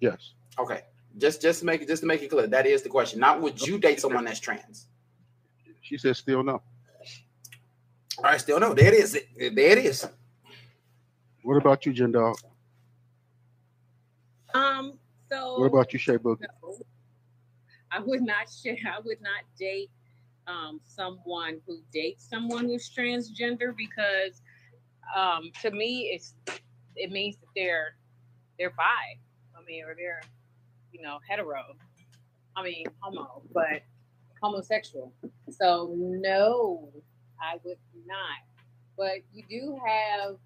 [0.01, 0.33] Yes.
[0.59, 0.83] Okay.
[1.19, 3.21] Just just to make it just to make it clear, that is the question.
[3.21, 4.87] Not would you date someone that's trans?
[5.83, 6.63] She said still no.
[8.19, 8.75] All right, still no.
[8.75, 9.13] There it is.
[9.13, 10.07] There it is.
[11.43, 12.37] What about you, Jen Dog?
[14.55, 14.99] Um,
[15.31, 16.41] so What about you, Shay Boogie?
[16.63, 16.79] no,
[17.93, 18.77] I would not share.
[18.87, 19.91] I would not date
[20.49, 24.43] um, someone who dates someone who's transgender because
[25.15, 26.35] um, to me it's
[26.97, 27.97] it means that they're
[28.59, 28.83] they're bi.
[29.57, 30.23] I mean, or they're
[30.93, 31.63] you know hetero.
[32.57, 33.83] I mean homo, but
[34.43, 35.13] homosexual.
[35.51, 36.91] So no,
[37.41, 38.41] I would not.
[38.97, 40.37] But you do have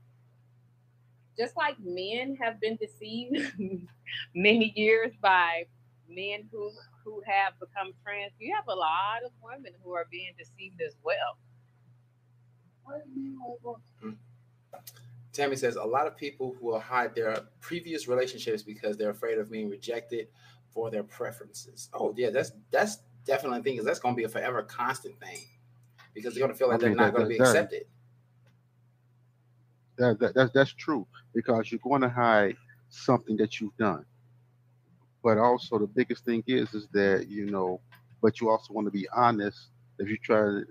[1.38, 3.52] just like men have been deceived
[4.34, 5.64] many years by
[6.08, 6.70] men who
[7.04, 10.94] who have become trans, you have a lot of women who are being deceived as
[11.02, 11.36] well.
[15.32, 19.38] Tammy says a lot of people who will hide their previous relationships because they're afraid
[19.38, 20.28] of being rejected
[20.70, 21.88] for their preferences.
[21.92, 25.18] Oh yeah, that's that's definitely a thing because that's going to be a forever constant
[25.20, 25.40] thing
[26.14, 27.86] because they're going to feel like they're not that- going to be that- that- accepted.
[29.98, 32.56] That, that, that's that's true because you're going to hide
[32.88, 34.04] something that you've done.
[35.22, 37.80] But also the biggest thing is is that you know,
[38.22, 39.68] but you also want to be honest.
[39.98, 40.64] If you try to,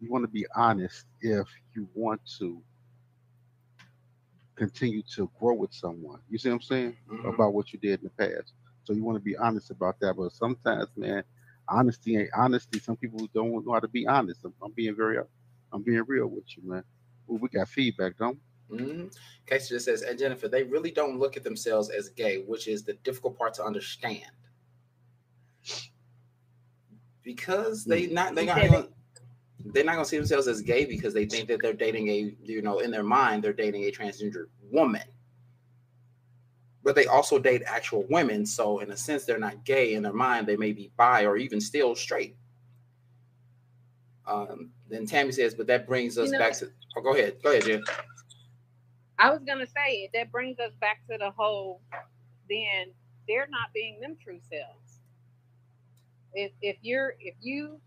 [0.00, 2.60] you want to be honest if you want to
[4.56, 6.20] continue to grow with someone.
[6.30, 7.34] You see what I'm saying Mhm.
[7.34, 8.54] about what you did in the past.
[8.84, 10.14] So you want to be honest about that.
[10.16, 11.22] But sometimes, man,
[11.68, 12.78] honesty ain't honesty.
[12.78, 14.44] Some people don't know how to be honest.
[14.44, 15.18] I'm, I'm being very,
[15.72, 16.84] I'm being real with you, man.
[17.26, 18.38] Well, we got feedback, don't?
[18.68, 18.78] we?
[18.78, 19.06] Mm-hmm.
[19.46, 22.84] Casey just says, and Jennifer, they really don't look at themselves as gay, which is
[22.84, 24.30] the difficult part to understand.
[27.22, 28.88] Because they not they not gonna,
[29.64, 32.62] they're not gonna see themselves as gay because they think that they're dating a you
[32.62, 35.02] know in their mind they're dating a transgender woman.
[36.86, 39.94] But they also date actual women, so in a sense they're not gay.
[39.94, 42.36] In their mind, they may be bi or even still straight.
[44.24, 46.70] Um, then Tammy says, but that brings us You know- back to.
[46.96, 47.82] Oh, go ahead, go ahead, Jen.
[49.18, 51.80] I was gonna say that brings us back to the whole.
[52.48, 52.92] Then
[53.26, 55.00] they're not being them true selves.
[56.34, 57.80] If if you're if you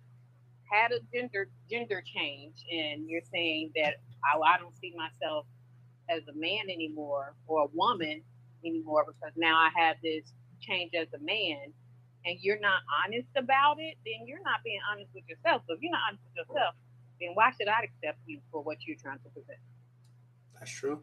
[0.69, 3.93] had a gender gender change and you're saying that
[4.25, 5.45] I, I don't see myself
[6.09, 8.23] as a man anymore or a woman
[8.65, 10.23] anymore because now I have this
[10.59, 11.73] change as a man,
[12.25, 15.63] and you're not honest about it, then you're not being honest with yourself.
[15.67, 16.75] So if you're not honest with yourself,
[17.19, 19.59] then why should I accept you for what you're trying to present?
[20.57, 21.01] That's true.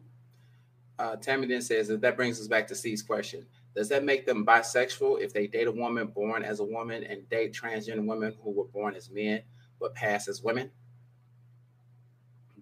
[0.99, 3.45] Uh, Tammy then says that that brings us back to Steve's question.
[3.75, 7.29] Does that make them bisexual if they date a woman born as a woman and
[7.29, 9.43] date transgender women who were born as men
[9.79, 10.71] but pass as women?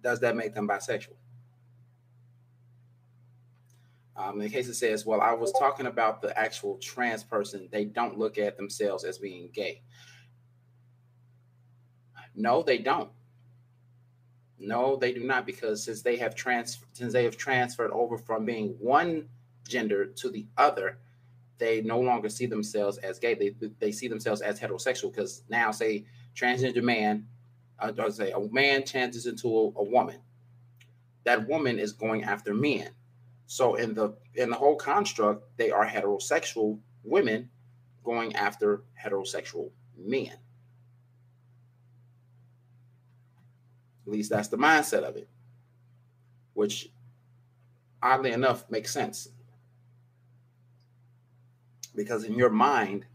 [0.02, 1.14] Does that make them bisexual?
[4.16, 7.68] Um, case it says, well, I was talking about the actual trans person.
[7.70, 9.82] They don't look at themselves as being gay.
[12.34, 13.10] No, they don't.
[14.58, 18.46] No, they do not, because since they have trans since they have transferred over from
[18.46, 19.28] being one
[19.68, 20.98] gender to the other,
[21.58, 23.34] they no longer see themselves as gay.
[23.34, 25.12] They they see themselves as heterosexual.
[25.14, 27.26] Because now, say transgender man,
[27.78, 30.20] uh, or say a man changes into a, a woman,
[31.24, 32.90] that woman is going after men.
[33.46, 37.48] So in the in the whole construct, they are heterosexual women
[38.04, 40.32] going after heterosexual men.
[44.06, 45.28] At least that's the mindset of it,
[46.54, 46.90] which
[48.02, 49.28] oddly enough makes sense.
[51.94, 53.06] Because in your mind,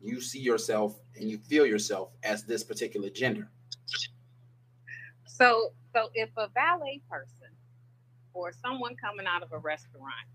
[0.00, 3.48] you see yourself and you feel yourself as this particular gender.
[5.26, 7.41] So, so if a valet person
[8.34, 10.26] or someone coming out of a restaurant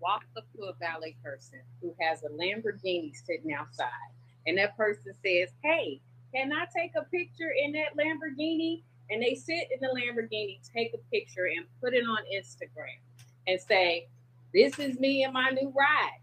[0.00, 4.10] walks up to a valet person who has a Lamborghini sitting outside,
[4.46, 6.00] and that person says, "Hey,
[6.34, 10.94] can I take a picture in that Lamborghini?" And they sit in the Lamborghini, take
[10.94, 12.98] a picture, and put it on Instagram,
[13.46, 14.08] and say,
[14.52, 16.20] "This is me and my new ride."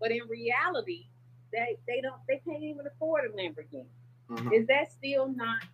[0.00, 1.08] But in reality,
[1.52, 3.86] they they don't they can't even afford a Lamborghini.
[4.28, 4.52] Mhm.
[4.52, 5.64] Is that still not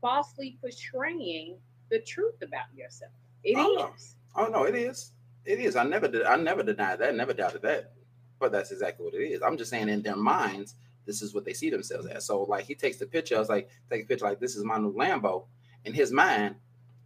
[0.00, 1.58] falsely portraying
[1.90, 3.12] the truth about yourself?
[3.42, 3.92] It Oh, no.
[4.36, 5.12] Oh no, it is.
[5.44, 5.76] It is.
[5.76, 6.24] I never did.
[6.24, 7.14] I never denied that.
[7.14, 7.92] Never doubted that.
[8.40, 9.42] But that's exactly what it is.
[9.42, 10.74] I'm just saying, in their minds,
[11.06, 12.26] this is what they see themselves as.
[12.26, 13.36] So, like, he takes the picture.
[13.36, 14.24] I was like, take a picture.
[14.24, 15.46] Like, this is my new Lambo.
[15.84, 16.56] In his mind,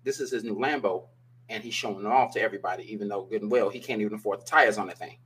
[0.04, 1.06] this is his new Lambo,
[1.48, 4.14] and he's showing it off to everybody, even though good and well he can't even
[4.14, 5.18] afford the tires on that thing.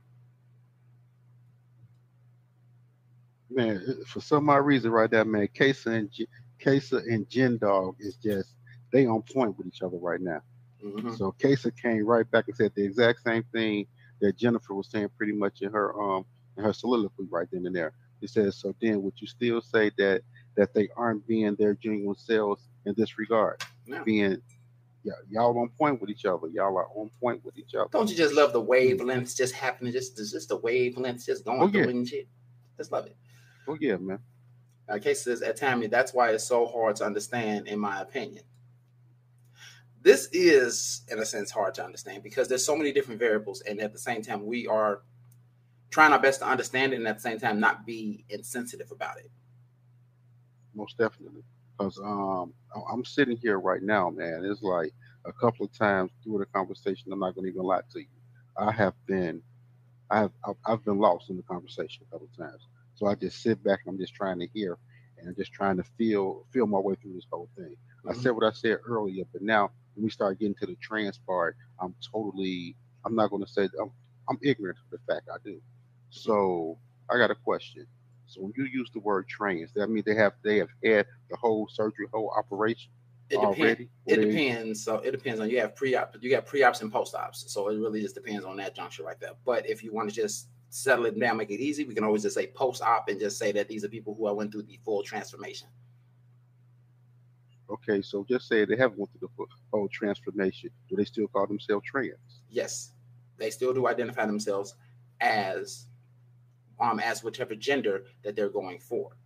[3.49, 6.27] Man, for some odd reason, right there, man, Casey and J-
[6.59, 8.55] Casey and Jen Dog is just
[8.93, 10.41] they on point with each other right now.
[10.81, 11.17] Mhm.
[11.17, 13.87] So Casey came right back and said the exact same thing
[14.21, 16.25] that Jennifer was saying pretty much in her um
[16.55, 17.93] in her soliloquy right then and there.
[18.21, 20.21] He says, so then would you still say that
[20.55, 23.61] that they aren't being their genuine selves in this regard?
[24.05, 24.41] Being
[25.03, 26.47] yeah, y'all on point with each other.
[26.47, 27.89] Y'all are on point with each other.
[27.91, 29.91] Don't you just love the wavelengths just happening?
[29.91, 31.87] Just, just the wavelengths just going Oh, through yeah.
[31.87, 32.27] it and shit.
[32.77, 33.17] Just love it.
[33.67, 34.19] Oh yeah, man.
[34.87, 38.43] Uh, Casey says at Tammy, that's why it's so hard to understand, in my opinion.
[40.03, 43.79] This is, in a sense, hard to understand because there's so many different variables, and
[43.81, 45.01] at the same time, we are
[45.91, 49.17] trying our best to understand it, and at the same time, not be insensitive about
[49.19, 49.31] it.
[50.75, 51.43] most definitely.
[51.77, 54.43] Because um, I- I'm sitting here right now, man.
[54.45, 54.93] It's like
[55.25, 57.11] a couple of times through the conversation.
[57.11, 58.07] I'm not going to even lie to you.
[58.57, 59.41] I have been,
[60.09, 62.67] I have, I've, I've been lost in the conversation a couple of times.
[62.95, 64.77] So I just sit back and I'm just trying to hear,
[65.17, 67.75] and just trying to feel, feel my way through this whole thing.
[68.07, 68.17] I Mhm.
[68.17, 71.55] said what I said earlier, but now when we start getting to the trans part,
[71.79, 72.75] I'm totally,
[73.05, 73.91] I'm not going to say, I'm,
[74.29, 75.61] I'm ignorant of the fact I do.
[76.09, 76.77] So
[77.09, 77.85] I got a question.
[78.25, 81.35] So when you use the word trans, that means they have they have had the
[81.35, 82.89] whole surgery, whole operation
[83.29, 83.59] It depends.
[83.59, 83.89] already.
[84.05, 84.83] It they- depends.
[84.83, 87.51] So it depends on you have pre-op, you got pre-ops and post-ops.
[87.51, 89.33] So it really just depends on that juncture right there.
[89.45, 92.23] But if you want to just settle it down, make it easy, we can always
[92.23, 94.79] just say post-op and just say that these are people who I went through the
[94.83, 95.67] full transformation.
[97.73, 100.69] Okay, so just say they haven't went through the full- whole transformation.
[100.89, 102.41] Do they still call themselves trans?
[102.49, 102.91] Yes,
[103.37, 104.75] they still do identify themselves
[105.19, 105.87] as
[106.79, 109.17] um as whichever gender that they're going for.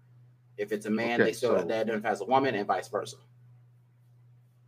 [0.58, 2.88] If it's a man, Okay, they still so- they identify as a woman, and vice
[2.88, 3.18] versa.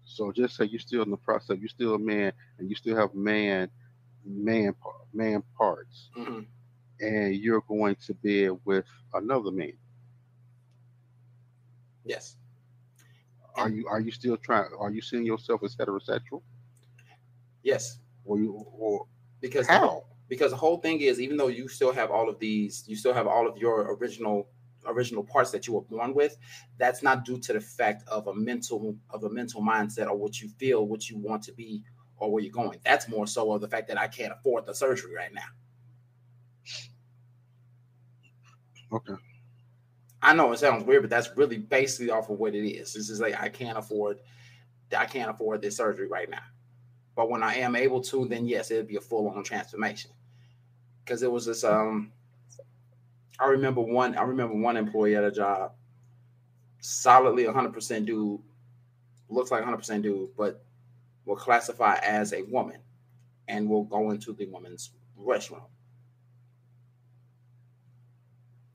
[0.03, 1.57] So just say you're still in the process.
[1.59, 3.69] You're still a man, and you still have man,
[4.25, 4.75] man,
[5.13, 6.45] man parts, Mhm.
[6.99, 9.77] and you're going to bed with another man.
[12.03, 12.35] Yes,
[13.59, 14.69] Are you are you still trying?
[14.79, 16.41] Are you seeing yourself as heterosexual,
[17.63, 19.05] yes, or you or
[19.41, 20.05] because the whole- how?
[20.27, 23.13] because the whole thing is even though you still have all of these you still
[23.13, 24.47] have all of your original
[24.85, 26.37] original parts that you were born with
[26.77, 30.39] that's not due to the fact of a mental of a mental mindset or what
[30.39, 31.83] you feel what you want to be
[32.17, 34.73] or where you're going that's more so of the fact that i can't afford the
[34.73, 35.41] surgery right now
[38.91, 39.13] Okay.
[40.29, 42.93] I know it sounds weird but that's really basically off of what it is.
[42.93, 44.19] This is like i can't afford
[44.95, 46.43] i can't afford this surgery right now.
[47.15, 50.11] But when i am able to then yes it'd be a full-on transformation.
[51.03, 52.11] Because it was this um
[53.39, 55.73] I remember one I remember one employee at a job
[56.81, 58.39] solidly 100% dude
[59.29, 60.63] looks like 100% dude but
[61.25, 62.77] will classify as a woman
[63.47, 65.63] and will go into the woman's restroom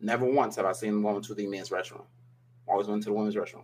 [0.01, 2.03] never once have I seen him go into the men's restroom
[2.67, 3.63] always went to the women's restroom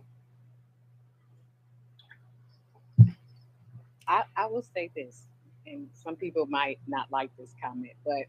[4.07, 5.23] I, I will say this,
[5.65, 8.25] and some people might not like this comment, but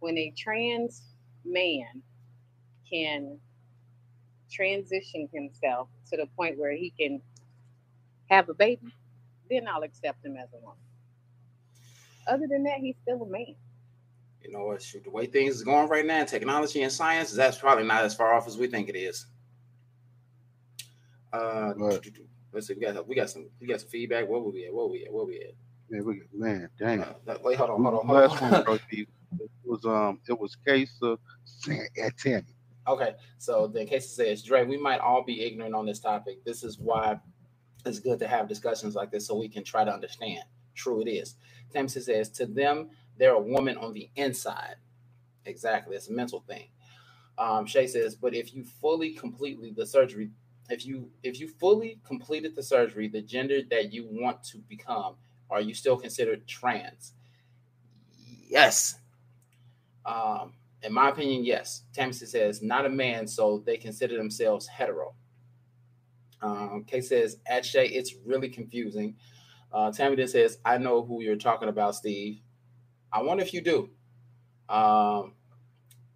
[0.00, 1.02] when a trans
[1.44, 2.02] man
[2.90, 3.38] can
[4.50, 7.22] transition himself to the point where he can
[8.28, 8.92] have a baby,
[9.50, 10.76] then I'll accept him as a woman.
[12.26, 13.54] Other than that, he's still a man.
[14.44, 17.58] You know what shoot the way things is going right now technology and science that's
[17.58, 19.26] probably not as far off as we think it is
[21.32, 22.06] uh But-
[22.52, 24.84] let's see we got we got some we got some feedback were we at where
[24.86, 25.54] were we at where were we at
[25.90, 27.02] Man, we, man, dang.
[27.02, 28.50] Uh, that- wait, hold on, hold on, hold last on.
[28.50, 29.08] one bro, it
[29.62, 31.18] was um it was case of
[32.02, 32.44] at Tammy.
[32.88, 36.42] okay, so then Casey says, Dre, we might all be ignorant on this topic.
[36.46, 37.18] This is why
[37.84, 40.44] it's good to have discussions like this so we can try to understand.
[40.74, 41.34] True, it is.
[41.74, 42.88] Tammy says, to them,
[43.18, 44.76] they're a woman on the inside.
[45.44, 46.68] Exactly, it's a mental thing.
[47.38, 50.30] Um, Shay says, but if you fully completely the surgery,
[50.68, 55.16] if you if you fully completed the surgery, the gender that you want to become,
[55.50, 57.12] are you still considered trans?
[58.48, 58.98] Yes.
[60.04, 61.82] Um, in my opinion, yes.
[61.92, 65.14] Tammy says, not a man, so they consider themselves hetero.
[66.40, 69.16] Um, Kay says, at Shay, it's really confusing.
[69.72, 72.40] Uh, Tammy then says, I know who you're talking about, Steve.
[73.12, 73.90] I wonder if you do.
[74.68, 75.34] Um,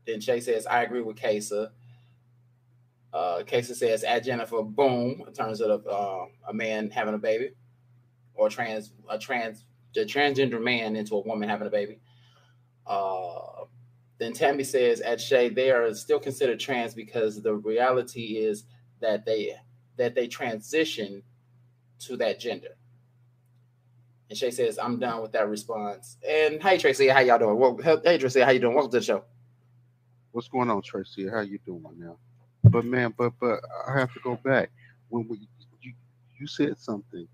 [0.06, 1.66] Then Shay says, I agree with Casey.
[3.12, 7.50] Uh, Casey says, at Jennifer, boom, in terms of uh, a man having a baby
[8.34, 11.98] or trans, a trans, the transgender man into a woman having a baby.
[12.86, 13.64] Uh,
[14.18, 18.64] then Tammy says, at Shay, they are still considered trans because the reality is
[19.00, 19.54] that they
[19.96, 21.22] that they transition
[21.98, 22.76] to that gender.
[24.28, 26.16] And Shay says, I'm done with that response.
[26.28, 27.58] And hey Tracy, how y'all doing?
[27.58, 28.74] Well, hey Tracy, how you doing?
[28.74, 29.24] Welcome to the show.
[30.32, 31.28] What's going on, Tracy?
[31.28, 32.16] How you doing now?
[32.64, 34.70] But man, but but I have to go back
[35.08, 35.48] when we,
[35.80, 35.92] you
[36.38, 37.28] you said something,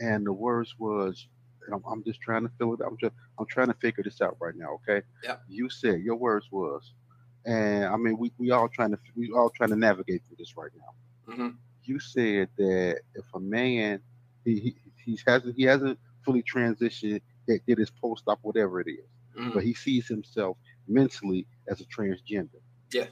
[0.00, 1.26] and the words was,
[1.72, 2.80] I'm, I'm just trying to fill it.
[2.86, 4.78] I'm just I'm trying to figure this out right now.
[4.88, 5.04] Okay.
[5.24, 5.36] Yeah.
[5.48, 6.92] You said your words was,
[7.44, 10.56] and I mean we we all trying to we all trying to navigate through this
[10.56, 11.34] right now.
[11.34, 11.48] hmm
[11.82, 14.00] You said that if a man
[14.44, 18.88] he he, he hasn't he hasn't fully transitioned, that did his post op whatever it
[18.88, 20.56] is, hmm but he sees himself
[20.88, 22.60] mentally as a transgender.
[22.92, 23.06] Yeah.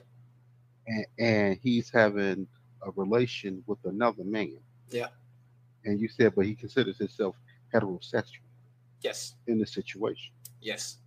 [0.87, 2.47] And and he's having
[2.87, 4.59] a relation with another man.
[4.91, 5.09] Yeah.
[5.85, 7.37] And you said, but he considers himself
[7.73, 8.47] heterosexual
[9.01, 9.35] Yes.
[9.47, 10.33] in this situation.
[10.61, 10.99] Yes.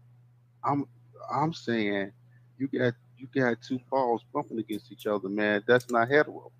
[0.63, 0.85] I'm
[1.31, 2.11] I'm saying
[2.57, 5.63] you got you got two balls bumping against each other, man.
[5.67, 6.51] That's not hetero.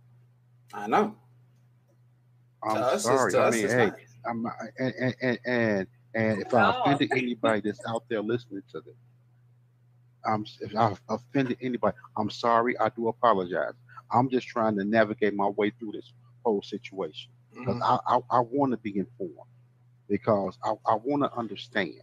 [0.73, 1.15] I know.
[2.63, 3.26] I'm to sorry.
[3.28, 3.95] it's, to I mean, hey, not.
[4.30, 4.45] I'm
[4.80, 8.95] and, and and and if I offended anybody that's out there listening to this,
[10.26, 12.78] I'm if I offended anybody, I'm sorry.
[12.80, 13.73] I do apologize.
[14.11, 16.13] I'm just trying to navigate my way through this
[16.45, 17.32] whole situation
[17.65, 17.84] because Mhm.
[18.07, 19.49] I I, I want to be informed
[20.09, 22.01] because I, I want to understand.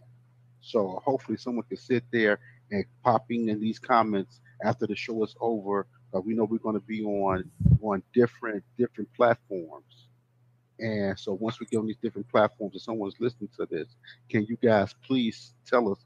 [0.61, 2.39] So hopefully someone can sit there
[2.71, 5.87] and pop in these comments after the show is over.
[6.13, 7.51] But we know we're going to be on
[7.81, 10.02] on different different platforms.
[10.79, 13.95] And so once we get on these different platforms and someone's listening to this,
[14.29, 15.99] can you guys please tell us,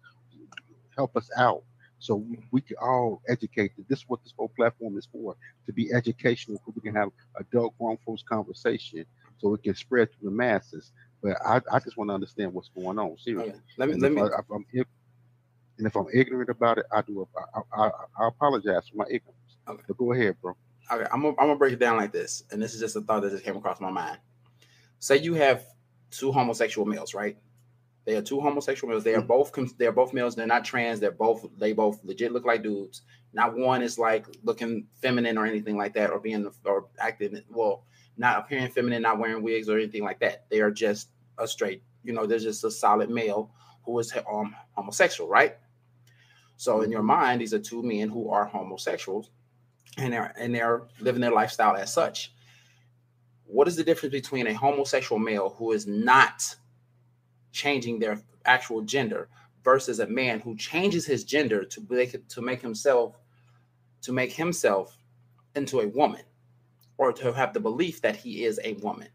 [0.95, 1.63] help us out
[1.99, 3.76] so we can all educate.
[3.78, 6.95] that This is what this whole platform is for, to be educational, so we can
[6.95, 7.09] have
[7.39, 9.05] adult grown folks conversation
[9.39, 10.91] so it can spread to the masses.
[11.22, 13.11] But I, I just want to understand what's going on.
[13.11, 13.49] Oh, seriously.
[13.49, 13.59] Okay.
[13.78, 14.88] Let me And let me I, if I'm ig-
[15.78, 17.28] and if I'm ignorant about it, I do.
[17.55, 19.57] I, I, I apologize for my ignorance.
[19.68, 19.84] Okay.
[19.88, 20.55] But go ahead, bro.
[20.91, 23.01] Okay, I'm gonna, I'm gonna break it down like this, and this is just a
[23.01, 24.18] thought that just came across my mind.
[25.00, 25.66] Say you have
[26.12, 27.38] two homosexual males, right?
[28.06, 29.04] They are two homosexual males.
[29.04, 30.36] They are both they are both males.
[30.36, 31.00] They're not trans.
[31.00, 33.02] They're both they both legit look like dudes.
[33.34, 37.84] Not one is like looking feminine or anything like that, or being or acting well,
[38.16, 40.45] not appearing feminine, not wearing wigs or anything like that.
[40.50, 43.52] They are just a straight, you know, they're just a solid male
[43.84, 45.58] who is um homosexual, right?
[46.56, 49.30] So in your mind, these are two men who are homosexuals
[49.98, 52.34] and they're and they're living their lifestyle as such.
[53.48, 56.43] What is the difference between a homosexual male who is not
[57.52, 59.30] changing their actual gender
[59.64, 63.16] versus a man who changes his gender to make to make himself
[64.04, 64.98] to make himself
[65.56, 66.24] into a woman
[66.98, 69.10] or to have the belief that he is a woman?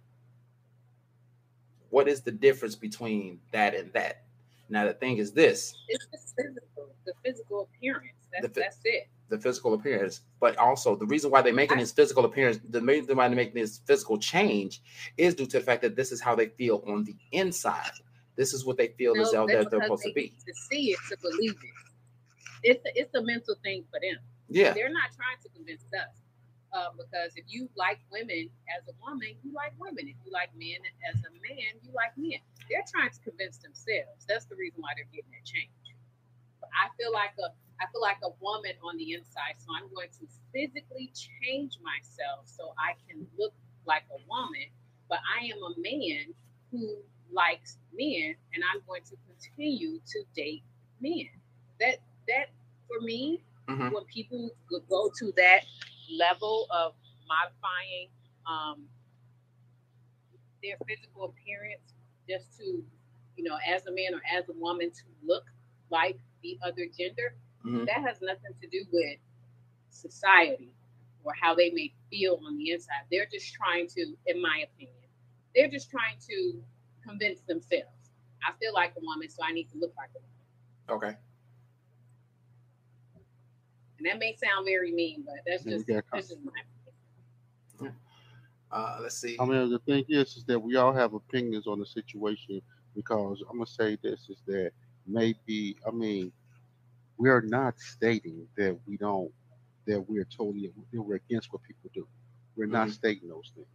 [1.91, 4.24] What is the difference between that and that?
[4.68, 8.14] Now the thing is this: It's just physical, the physical appearance.
[8.33, 9.09] That's The that's it.
[9.28, 13.16] The physical appearance, but also the reason why they're making his physical appearance, the reason
[13.16, 14.82] why they're making this physical change
[15.16, 17.92] is due to the fact that this is how they feel on the inside.
[18.36, 20.34] This is what they feel as though that's that they're supposed to be.
[20.46, 21.70] to see it to believe it.
[22.62, 24.18] It's a, it's a mental thing for them.
[24.48, 26.22] Yeah, They're not trying to convince us.
[26.72, 30.08] Uh, because if you like women as a woman, you like women.
[30.08, 32.40] If you like men as a man, you like men.
[32.70, 34.24] They're trying to convince themselves.
[34.24, 35.68] That's the reason why they're getting that change.
[36.60, 37.52] But I feel like a
[37.83, 42.47] I feel like a woman on the inside, so I'm going to physically change myself
[42.47, 43.53] so I can look
[43.87, 44.68] like a woman.
[45.09, 46.35] But I am a man
[46.70, 46.97] who
[47.33, 50.62] likes men, and I'm going to continue to date
[51.01, 51.28] men.
[51.80, 52.49] That that
[52.89, 53.93] for me, Mhm.
[53.93, 55.64] when people go- go to that
[56.11, 56.95] level of
[57.26, 58.09] modifying
[58.47, 58.89] um,
[60.62, 61.95] their physical appearance
[62.28, 62.85] just to,
[63.37, 65.45] you know, as a man or as a woman to look
[65.91, 67.86] like the other gender, Mhm.
[67.86, 69.18] that has nothing to do with
[69.90, 70.72] society
[71.24, 73.04] or how they may feel on the inside.
[73.10, 74.96] They're just trying to, in my opinion,
[75.54, 76.62] they're just trying to
[77.06, 78.10] convince themselves.
[78.46, 81.04] I feel like a woman, so I need to look like a woman.
[81.04, 81.16] okay.
[83.98, 87.94] And that may sound very mean, but that's just got that's just my opinion.
[88.70, 89.36] Uh, let's see.
[89.38, 92.60] I mean, the thing is, is that we all have opinions on the situation
[92.94, 94.72] because I'm gonna say this is that
[95.06, 96.32] maybe I mean
[97.22, 99.30] we are not stating that we don't
[99.86, 102.04] that we're totally that we're against what people do.
[102.56, 102.92] We're not Mhm.
[102.94, 103.68] stating those things.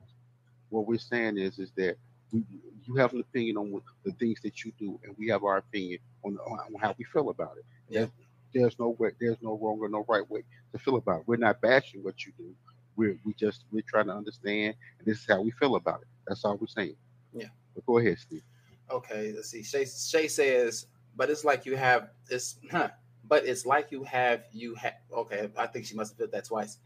[0.69, 1.95] What we're saying is is that
[2.33, 2.43] we,
[2.85, 5.57] you have an opinion on what, the things that you do, and we have our
[5.57, 7.65] opinion on, on how we feel about it.
[7.89, 8.01] Yeah.
[8.01, 8.09] That,
[8.53, 10.43] there's no way, there's no wrong or no right way
[10.73, 11.27] to feel about it.
[11.27, 12.53] We're not bashing what you do.
[12.97, 16.07] We're we just we're trying to understand, and this is how we feel about it.
[16.27, 16.97] That's all we're saying.
[17.33, 17.47] Yeah.
[17.75, 18.43] But go ahead, Steve.
[18.91, 19.63] Okay, let's see.
[19.63, 22.55] Shay, Shay says, but it's like you have this.
[22.71, 22.89] huh,
[23.27, 26.45] but it's like you have you have okay, I think she must have put that
[26.45, 26.77] twice.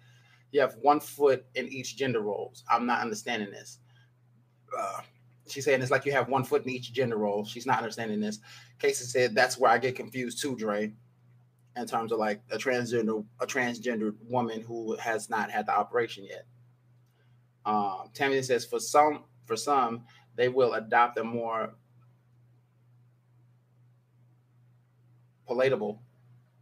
[0.51, 2.63] You have one foot in each gender roles.
[2.69, 3.79] I'm not understanding this.
[4.77, 5.01] Uh,
[5.47, 7.45] she's saying it's like you have one foot in each gender role.
[7.45, 8.39] She's not understanding this.
[8.79, 10.91] Casey said that's where I get confused too, Dre,
[11.77, 16.25] in terms of like a transgender a transgendered woman who has not had the operation
[16.25, 16.45] yet.
[17.65, 20.03] Um, Tammy says for some for some
[20.35, 21.75] they will adopt a more
[25.47, 26.01] palatable,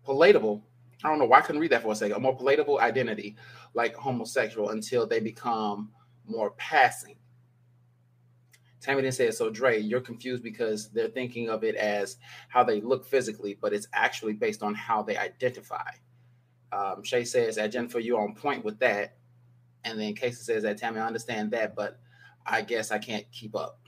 [0.05, 0.63] palatable.
[1.03, 2.17] I don't know why I couldn't read that for a second.
[2.17, 3.35] A more palatable identity,
[3.73, 5.91] like homosexual, until they become
[6.25, 7.15] more passing.
[8.81, 9.35] Tammy didn't say it.
[9.35, 13.73] So Dre, you're confused because they're thinking of it as how they look physically, but
[13.73, 15.89] it's actually based on how they identify.
[16.71, 19.17] Um, Shay says that Jennifer, you're on point with that.
[19.85, 21.99] And then Casey says that Tammy, I understand that, but
[22.45, 23.79] I guess I can't keep up.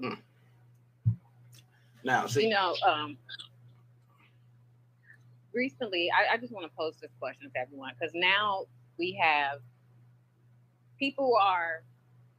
[0.00, 0.18] Mm.
[2.06, 3.18] Now, see, you know, um,
[5.52, 9.58] recently, I, I just want to pose this question to everyone because now we have
[11.00, 11.82] people are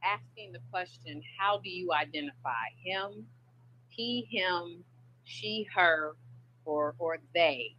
[0.02, 3.26] asking the question how do you identify him,
[3.90, 4.82] he, him,
[5.24, 6.16] she, her,
[6.64, 7.76] or, or they?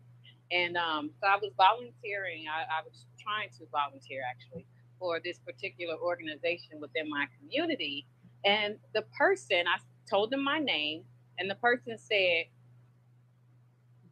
[0.51, 4.67] And um, so I was volunteering, I, I was trying to volunteer actually
[4.99, 8.05] for this particular organization within my community.
[8.45, 11.03] And the person, I told them my name,
[11.39, 12.45] and the person said,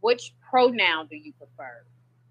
[0.01, 1.83] Which pronoun do you prefer?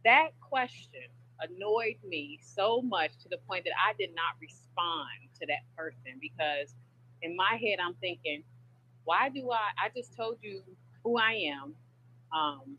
[0.05, 1.03] That question
[1.40, 5.09] annoyed me so much to the point that I did not respond
[5.40, 6.74] to that person because
[7.22, 8.42] in my head, I'm thinking,
[9.05, 9.86] Why do I?
[9.86, 10.62] I just told you
[11.05, 11.74] who I am.
[12.36, 12.78] Um,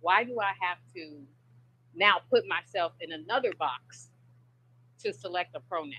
[0.00, 1.18] why do I have to
[1.94, 4.10] now put myself in another box
[5.00, 5.92] to select a pronoun?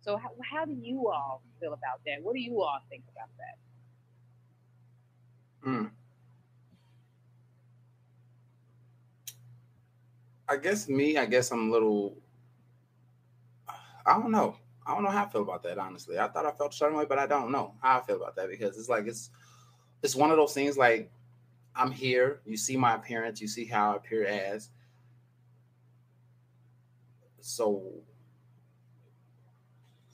[0.00, 2.22] So how, how do you all feel about that?
[2.22, 3.58] What do you all think about that?
[5.68, 5.90] Mm.
[10.48, 12.16] I guess me, I guess I'm a little
[14.06, 14.56] I don't know.
[14.86, 16.18] I don't know how I feel about that, honestly.
[16.18, 18.36] I thought I felt a certain way, but I don't know how I feel about
[18.36, 19.30] that because it's like it's
[20.02, 21.10] it's one of those things like
[21.76, 24.70] I'm here, you see my appearance, you see how I appear as.
[27.40, 27.92] So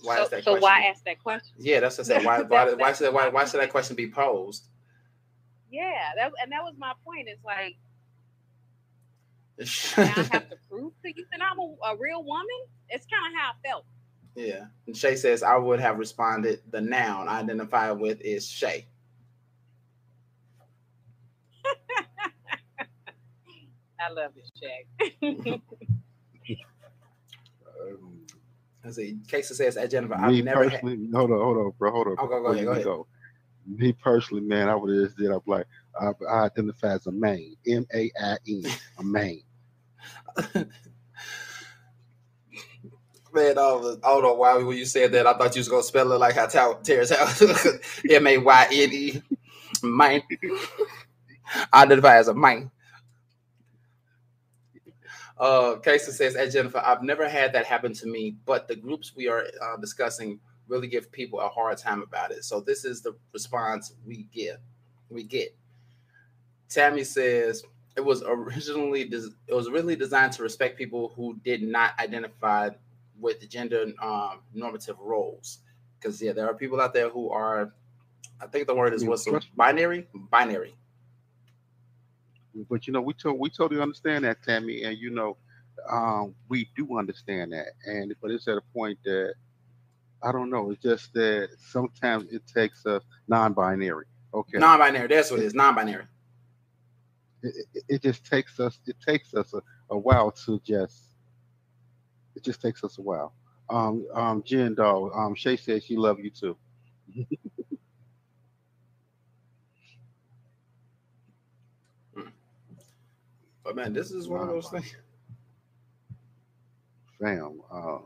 [0.05, 0.63] why so, is that so question?
[0.63, 1.55] why ask that question?
[1.59, 2.25] Yeah, that's what I said.
[2.27, 4.69] Why why why should why why should that question be posed?
[5.71, 7.29] Yeah, that and that was my point.
[7.29, 7.77] It's like
[9.97, 12.47] I have to prove to you that I'm a, a real woman.
[12.89, 13.85] It's kind of how I felt.
[14.35, 14.67] Yeah.
[14.87, 18.87] And Shay says I would have responded the noun I identify with is Shay.
[24.01, 25.61] I love it, Shay.
[28.85, 32.09] As a case says at Jennifer, I've never had, hold on, hold on, bro, hold
[32.09, 32.17] on.
[32.17, 32.85] Go- go ahead, go ahead.
[32.85, 33.07] go.
[33.67, 35.31] Me personally, man, I would have just did.
[35.31, 35.67] I'm like,
[35.99, 38.65] I, I identify as a main, M A I N,
[38.99, 39.43] a main.
[43.35, 46.13] Man, I don't, know why when you said that, I thought you was gonna spell
[46.13, 47.43] it like how Ter- Terrace house.
[48.09, 49.23] M A Y N E.
[49.83, 50.23] Mine.
[51.73, 52.71] I identify as a mine.
[55.39, 59.15] Uh, Casey says, "At Jennifer, I've never had that happen to me, but the groups
[59.17, 62.45] we are uh, discussing really give people a hard time about it.
[62.45, 64.61] So this is the response we get.
[65.11, 65.55] We get."
[66.69, 67.65] Tammy says,
[67.97, 72.71] "It was originally des- it was really designed to respect people who did not identify
[73.19, 75.59] with gender um, normative roles.
[75.99, 77.73] Because yeah, there are people out there who are,
[78.41, 79.27] I think the word is what's
[79.57, 80.75] binary, binary.
[82.71, 85.37] But you know, we to, we totally understand that, Tammy, and you know,
[85.91, 87.69] um, we do understand that.
[87.87, 89.35] And but it's at a point that
[90.23, 90.71] I don't know.
[90.71, 94.07] It's just that sometimes it takes us non-binary.
[94.33, 95.09] Okay, Non-binary.
[95.09, 95.55] That's what it is.
[95.55, 96.05] Non-binary.
[97.43, 98.79] it, it, it just takes us.
[98.87, 101.11] It takes us a, a while to just.
[102.37, 103.33] It just takes us a while.
[103.71, 106.57] Um, um, Jen Doll, um, Shay says she love you too.
[113.65, 114.95] But man, this is one of those things.
[117.19, 117.99] Fam, uh,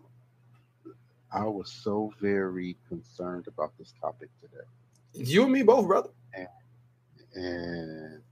[1.32, 4.64] I was so very concerned about this topic today.
[5.12, 6.11] You and me both, brother.
[7.34, 8.22] and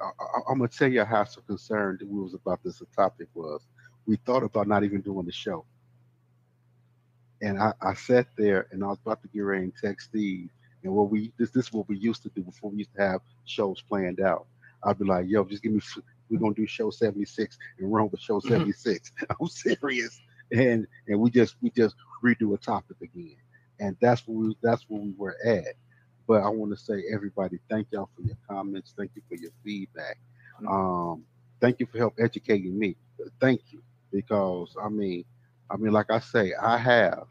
[0.00, 3.60] I, am gonna tell you how so concerned we was about this topic was.
[4.06, 5.64] We thought about not even doing the show,
[7.42, 10.48] and I, I sat there and I was about to get ready and text Steve
[10.82, 13.02] And what we this this is what we used to do before we used to
[13.02, 14.46] have shows planned out.
[14.84, 15.80] I'd be like, yo, just give me
[16.32, 18.74] we're gonna do show 76 and run with show Mhm.
[18.74, 19.12] 76.
[19.40, 20.22] I'm serious.
[20.52, 23.36] And and we just we just redo a topic again.
[23.80, 25.74] And that's what we that's where we were at.
[26.28, 28.94] But I want to say everybody, thank y'all for your comments.
[28.96, 30.18] Thank you for your feedback.
[30.68, 31.24] Um,
[31.60, 32.96] thank you for help educating me.
[33.40, 33.82] Thank you.
[34.12, 35.24] Because I mean,
[35.70, 37.28] I mean, like I say, I have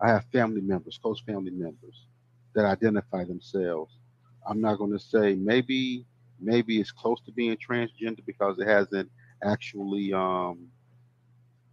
[0.00, 2.06] I have family members, close family members
[2.54, 3.98] that identify themselves.
[4.48, 6.06] I'm not going to say maybe
[6.40, 9.10] maybe it's close to being transgender because it hasn't
[9.44, 10.68] actually um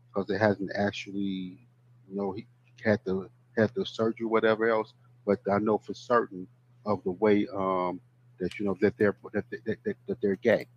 [0.08, 1.68] because it hasn't actually
[2.10, 2.48] you know he
[2.84, 4.94] had the had the surgery whatever else.
[5.26, 6.48] But I know for certain
[6.86, 8.02] of the way um
[8.40, 10.68] that you know that they're that they, that, that, that they're gay.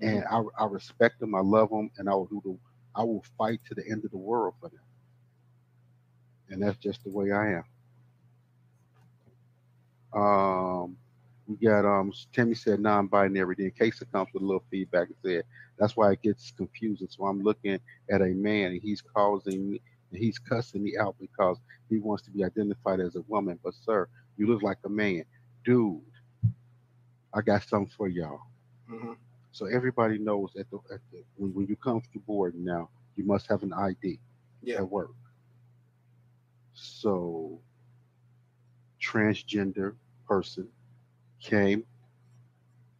[0.00, 2.58] And I, I respect them I love them and I will do the
[2.94, 4.80] I will fight to the end of the world for them.
[6.50, 7.64] And that's just the way I am.
[10.14, 10.96] Um,
[11.46, 13.54] we got um Timmy said non-binary.
[13.58, 15.44] Then Casey comes with a little feedback and said
[15.78, 17.08] that's why it gets confusing.
[17.10, 17.78] So I'm looking
[18.10, 19.80] at a man and he's causing me
[20.10, 23.58] and he's cussing me out because he wants to be identified as a woman.
[23.62, 25.24] But sir, you look like a man.
[25.64, 26.00] Dude,
[27.34, 28.40] I got something for y'all.
[28.88, 29.16] Mhm.
[29.52, 33.24] So everybody knows at the, at the when, when you come to board now, you
[33.24, 34.18] must have an ID
[34.62, 34.78] Yeah.
[34.78, 35.10] at work.
[36.74, 37.60] So
[39.00, 39.94] transgender
[40.26, 40.68] person
[41.42, 41.84] came,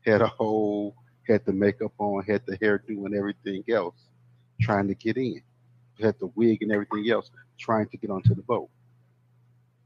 [0.04, 3.96] had a whole, had the makeup on, had the hairdo and everything else,
[4.60, 5.42] trying to get in.
[6.00, 8.68] Had the wig and everything else, trying to get onto the boat.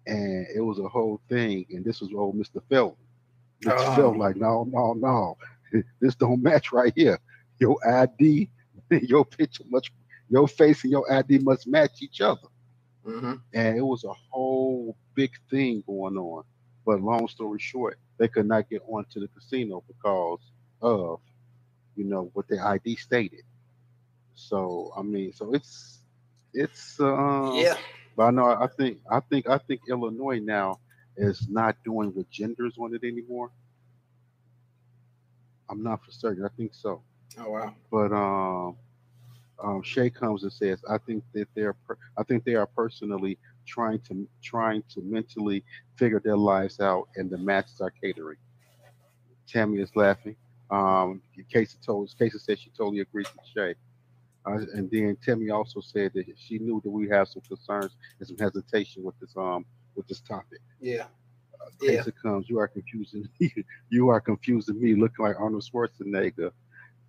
[0.06, 1.66] And it was a whole thing.
[1.70, 2.62] And this was old Mr.
[2.70, 2.96] Felton.
[3.64, 3.74] Mr.
[3.76, 3.94] Oh.
[3.96, 5.36] Felton, like, no, no, no.
[6.00, 7.18] This don't match right here.
[7.58, 8.48] Your ID,
[9.02, 9.92] your picture much
[10.28, 12.48] your face and your ID must match each other
[13.06, 13.40] Mhm.
[13.54, 16.44] and it was a whole big thing going on.
[16.84, 20.40] But long story short, they could not get onto the casino because
[20.82, 21.20] of,
[21.94, 23.42] you know, what their ID stated.
[24.34, 26.02] So I mean, so it's
[26.52, 27.76] it's uh, Yeah.
[28.16, 30.80] But I know I think I think I think Illinois now
[31.16, 33.50] is not doing with genders on it anymore.
[35.68, 36.44] I'm not for certain.
[36.44, 37.02] I think so
[37.38, 37.74] Oh wow.
[37.90, 38.76] but um,
[39.62, 43.38] um, Shay comes and says, "I think that they're, per- I think they are personally
[43.66, 45.64] trying to trying to mentally
[45.96, 48.38] figure their lives out, and the matches are catering."
[49.46, 50.36] Tammy is laughing.
[50.70, 53.74] Um, Casey told Casey said she totally agrees with Shay,
[54.46, 58.28] uh, and then Tammy also said that she knew that we have some concerns and
[58.28, 59.64] some hesitation with this um
[59.94, 60.60] with this topic.
[60.80, 61.06] Yeah.
[61.80, 61.98] Yeah.
[61.98, 63.28] Casey comes, you are confusing
[63.90, 66.52] you are confusing me, looking like Arnold Schwarzenegger,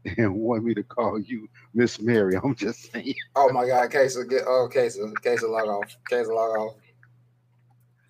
[0.17, 2.35] and want me to call you Miss Mary.
[2.41, 3.15] I'm just saying.
[3.35, 5.95] Oh my God, Casey, get oh Casey, Casey log off.
[6.09, 6.75] Casey log off.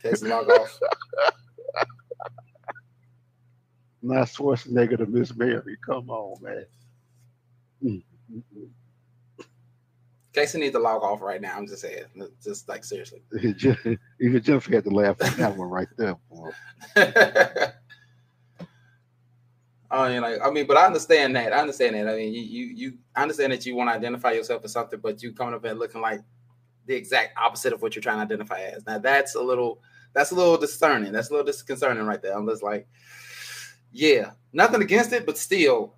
[0.02, 0.80] Casey log off.
[4.02, 5.78] Not Schwarzenegger to Miss Mary.
[5.86, 6.66] Come on, man.
[7.84, 8.70] Mm, mm, mm.
[10.34, 11.58] Casey needs to log off right now.
[11.58, 12.06] I'm just saying.
[12.44, 13.22] Just like seriously.
[14.22, 16.16] Even Jennifer had to laugh at that one right there.
[19.90, 21.54] I mean, like, I mean, but I understand that.
[21.54, 22.10] I understand that.
[22.10, 25.00] I mean, you, you, you I understand that you want to identify yourself as something,
[25.00, 26.22] but you coming up and looking like
[26.86, 28.86] the exact opposite of what you're trying to identify as.
[28.86, 29.82] Now, that's a little,
[30.14, 31.14] that's a little discerning.
[31.14, 32.38] That's a little disconcerting right there.
[32.38, 32.88] I'm just like,
[33.94, 35.96] yeah, nothing against it, but still,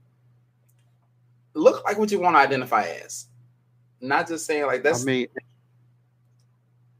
[1.53, 3.25] look like what you want to identify as.
[4.01, 5.01] Not just saying like that's.
[5.01, 5.27] I mean,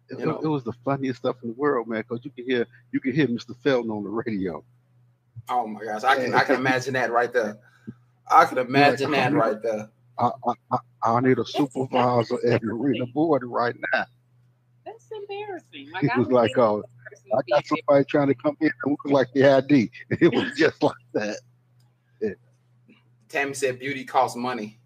[0.09, 2.01] it, it was the funniest stuff in the world, man.
[2.01, 3.55] Because you can hear you can hear Mr.
[3.63, 4.63] Felton on the radio.
[5.50, 7.58] Oh my gosh, I can, I can imagine that right there.
[8.32, 9.89] I can imagine that right there.
[10.18, 14.06] I I, I, I need a supervisor at Marina Board right now.
[14.86, 15.91] That's embarrassing.
[15.91, 18.36] Like, He I was would like, think uh, "Oh, this I got somebody trying to
[18.36, 19.89] come in and look like the ID.
[20.10, 21.38] It was just like that.
[23.30, 24.80] Tammy said beauty costs money.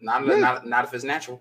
[0.00, 0.38] Not, Yeah.
[0.38, 1.40] not, not if it's natural.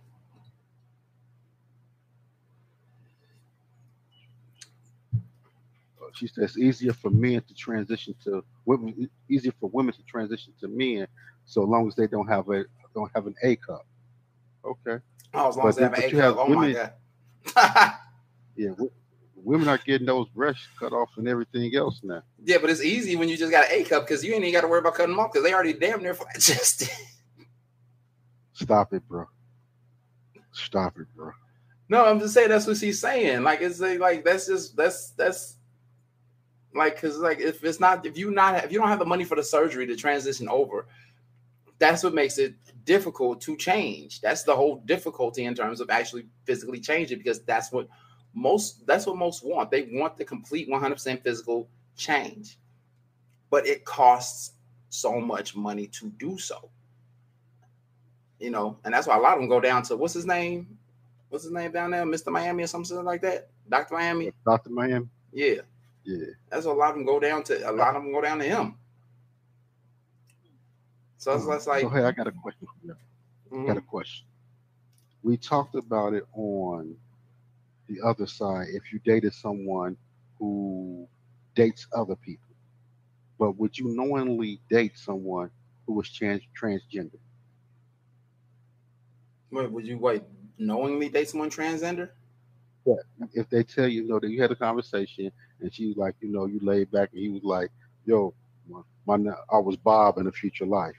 [6.15, 10.53] She says it's easier for men to transition to women, easier for women to transition
[10.61, 11.07] to men,
[11.45, 13.85] so long as they don't have a don't have an A cup.
[14.65, 14.97] Okay,
[15.33, 16.45] Oh, as long But as they have an A you have cup.
[16.47, 16.93] Oh my god.
[18.55, 18.91] yeah, w-
[19.35, 22.21] women are getting those breasts cut off and everything else now.
[22.43, 24.53] yeah, but it's easy when you just got an A cup because you ain't even
[24.53, 26.89] got to worry about cutting them off because they already damn near flat chested.
[28.53, 29.25] Stop it, bro.
[30.51, 31.31] Stop it, bro.
[31.87, 33.43] no, I'm just saying that's what she's saying.
[33.43, 35.55] Like it's like, like that's just that's that's
[36.73, 39.23] like because like if it's not if you not if you don't have the money
[39.23, 40.87] for the surgery to transition over,
[41.79, 42.55] that's what makes it
[42.85, 44.21] difficult to change.
[44.21, 47.87] That's the whole difficulty in terms of actually physically changing because that's what
[48.33, 49.71] Most that's what most want.
[49.71, 51.67] They want the complete 100% physical
[51.97, 52.57] change,
[53.49, 54.53] but it costs
[54.89, 56.69] so much money to do so.
[58.39, 60.77] You know, and that's why a lot of them go down to what's his name?
[61.29, 62.31] What's his name down there, Mr.
[62.31, 63.49] Miami or something like that?
[63.69, 63.95] Dr.
[63.95, 64.31] Miami.
[64.45, 64.69] Dr.
[64.69, 65.07] Miami.
[65.31, 65.61] Yeah,
[66.03, 66.25] Yeah.
[66.49, 67.69] that's a lot of them go down to.
[67.69, 68.77] A lot of them go down to him.
[71.17, 72.95] So it's, it's like, so hey, I got a question for you.
[73.51, 73.67] mhm.
[73.67, 74.25] got a question.
[75.21, 76.95] We talked about it on
[77.87, 78.67] the other side.
[78.71, 79.97] If you dated someone
[80.37, 81.07] who
[81.55, 82.55] dates other people,
[83.37, 85.51] but would you knowingly date someone
[85.85, 87.19] who was trans- transgender?
[89.51, 90.23] Wait, would you wait
[90.57, 92.09] knowingly date someone transgender?
[92.85, 92.95] Yeah.
[93.33, 95.31] If they tell you, you know, that you had a conversation
[95.61, 97.69] and she was like, you know, you laid back and he was like,
[98.05, 98.33] yo,
[98.67, 100.95] my, my I was Bob in a future life,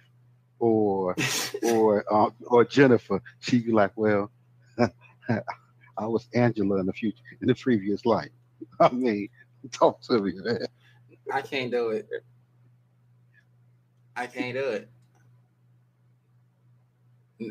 [0.59, 1.17] or
[1.63, 4.31] or uh, or Jennifer, she'd be like, well,
[4.79, 8.31] I was Angela in the future in the previous life.
[8.81, 9.29] I mean,
[9.73, 10.67] talk to me, man.
[11.33, 12.09] I can't do it.
[14.17, 14.89] I can't do it.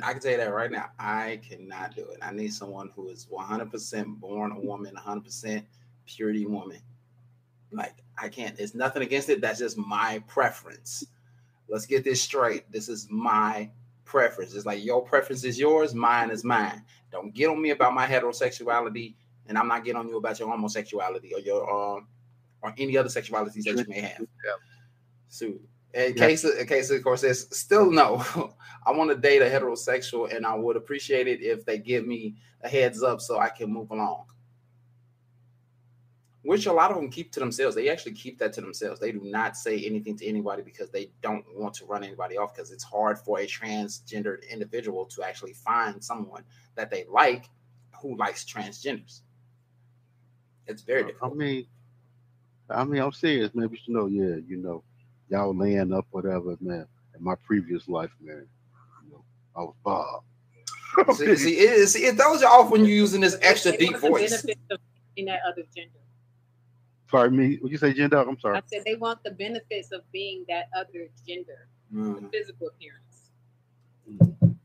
[0.04, 0.90] I can tell you that right now.
[1.00, 2.20] I cannot do it.
[2.22, 5.64] I need someone who is 100% born a woman, 100%
[6.06, 6.80] purity woman.
[7.72, 8.60] Like, I can't.
[8.60, 9.42] It's nothing against it.
[9.42, 11.06] That's just my preference.
[11.68, 12.72] Let's get this straight.
[12.72, 13.70] This is my
[14.10, 14.56] preference.
[14.56, 16.84] It's like your preference is yours, mine is mine.
[17.12, 19.14] Don't get on me about my heterosexuality,
[19.48, 22.08] and I'm not getting on you about your homosexuality or your um
[22.62, 24.20] or any other sexualities that you may have.
[24.20, 24.52] Yeah.
[25.30, 25.60] So, in
[25.94, 26.28] Yeah.
[26.28, 28.26] case, in case, of course, says still no.
[28.86, 32.36] I want to date a heterosexual, and I would appreciate it if they give me
[32.62, 34.26] a heads up so I can move along.
[36.44, 37.76] Which a lot of them keep to themselves.
[37.76, 39.00] They actually keep that to themselves.
[39.00, 42.56] They do not say anything to anybody because they don't want to run anybody off.
[42.56, 46.44] Because it's hard for a transgendered individual to actually find someone
[46.76, 47.50] that they like
[48.02, 49.22] who likes transgenders.
[50.68, 51.66] It's very uh, I mean,
[52.70, 53.68] I mean, I'm serious, man.
[53.68, 54.84] But you know, yeah, you know,
[55.30, 56.86] y'all laying up, whatever, man.
[57.18, 58.48] In my previous life, man,
[59.06, 59.24] you know,
[59.56, 60.24] I was Bob.
[61.18, 64.30] see, see, it, see, it throws you off when you're using this extra deep voice.
[64.30, 64.80] benefits of
[65.16, 66.00] being that other gender.
[67.10, 67.58] Pardon me.
[67.62, 68.18] Would you say gender?
[68.18, 68.58] I'm sorry.
[68.58, 72.32] I said they want the benefits of being that other gender, Mm.
[72.32, 73.32] physical appearance.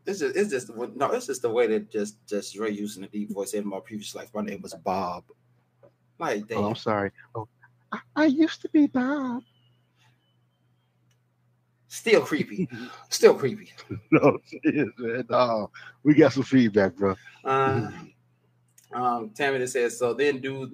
[0.06, 3.08] It's just, it's just no, it's just the way that just just Ray using the
[3.08, 4.28] deep voice in my previous life.
[4.34, 5.24] My name was Bob.
[6.18, 7.10] Like Oh, I'm sorry.
[7.34, 7.48] Oh,
[7.90, 9.42] I, I used to be Bob.
[11.88, 12.68] still creepy,
[13.08, 13.72] still creepy.
[14.10, 15.24] no, serious, man.
[15.30, 15.70] No,
[16.02, 17.14] we got some feedback, bro.
[17.44, 17.90] Uh,
[18.92, 20.12] um, Tammy that says so.
[20.12, 20.70] Then do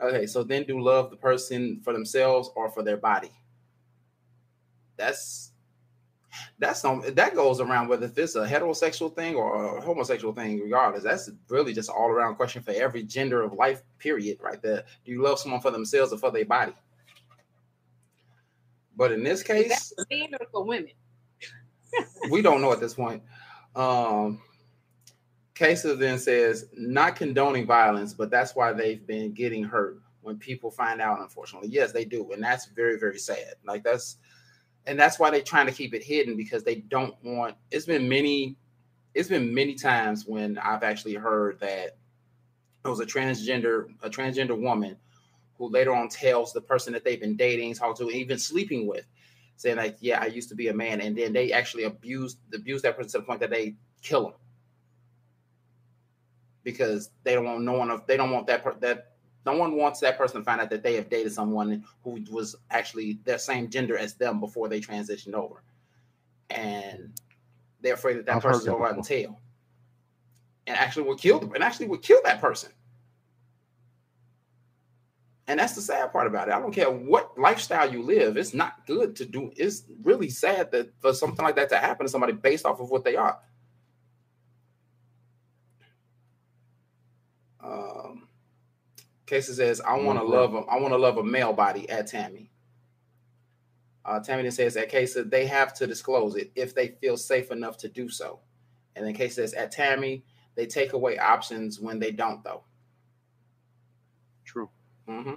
[0.00, 0.26] okay.
[0.26, 3.30] So then do love the person for themselves or for their body.
[4.96, 5.52] That's
[6.58, 10.60] that's some that goes around whether if it's a heterosexual thing or a homosexual thing.
[10.60, 13.82] Regardless, that's really just an all around question for every gender of life.
[13.98, 14.38] Period.
[14.40, 14.84] Right there.
[15.04, 16.74] Do you love someone for themselves or for their body?
[18.96, 20.90] But in this case, that for men or for women?
[22.30, 23.22] we don't know at this point.
[23.76, 24.42] Um,
[25.58, 30.70] Casey then says, not condoning violence, but that's why they've been getting hurt when people
[30.70, 31.68] find out, unfortunately.
[31.68, 32.30] Yes, they do.
[32.30, 33.54] And that's very, very sad.
[33.66, 34.18] Like that's,
[34.86, 38.08] and that's why they're trying to keep it hidden because they don't want, it's been
[38.08, 38.56] many,
[39.16, 41.96] it's been many times when I've actually heard that
[42.84, 44.96] it was a transgender, a transgender woman
[45.56, 49.06] who later on tells the person that they've been dating, talking to, even sleeping with,
[49.56, 52.80] saying like, "Yeah, I used to be a man," and then they actually abused abuse
[52.82, 54.34] that person to the point that they kill them
[56.68, 59.12] because they don't want no one of they don't want that per, that
[59.46, 62.54] no one wants that person to find out that they have dated someone who was
[62.70, 65.62] actually their same gender as them before they transitioned over,
[66.50, 67.18] and
[67.80, 69.40] they're afraid that that I've person will out and tell,
[70.66, 72.70] and actually would kill them, and actually would kill that person.
[75.46, 76.54] And that's the sad part about it.
[76.54, 78.36] I don't care what lifestyle you live.
[78.36, 79.50] It's not good to do.
[79.56, 82.90] It's really sad that for something like that to happen to somebody based off of
[82.90, 83.38] what they are.
[87.64, 88.28] Um,
[89.28, 90.30] Casey says, "I want to Mhm.
[90.30, 90.54] love.
[90.54, 92.50] A, I want to love a male body." At Tammy,
[94.04, 97.50] uh, Tammy then says, "At Casey, they have to disclose it if they feel safe
[97.50, 98.40] enough to do so."
[98.96, 100.24] And then Casey says, "At Tammy,
[100.54, 102.64] they take away options when they don't, though."
[104.44, 104.70] True.
[105.06, 105.34] hmm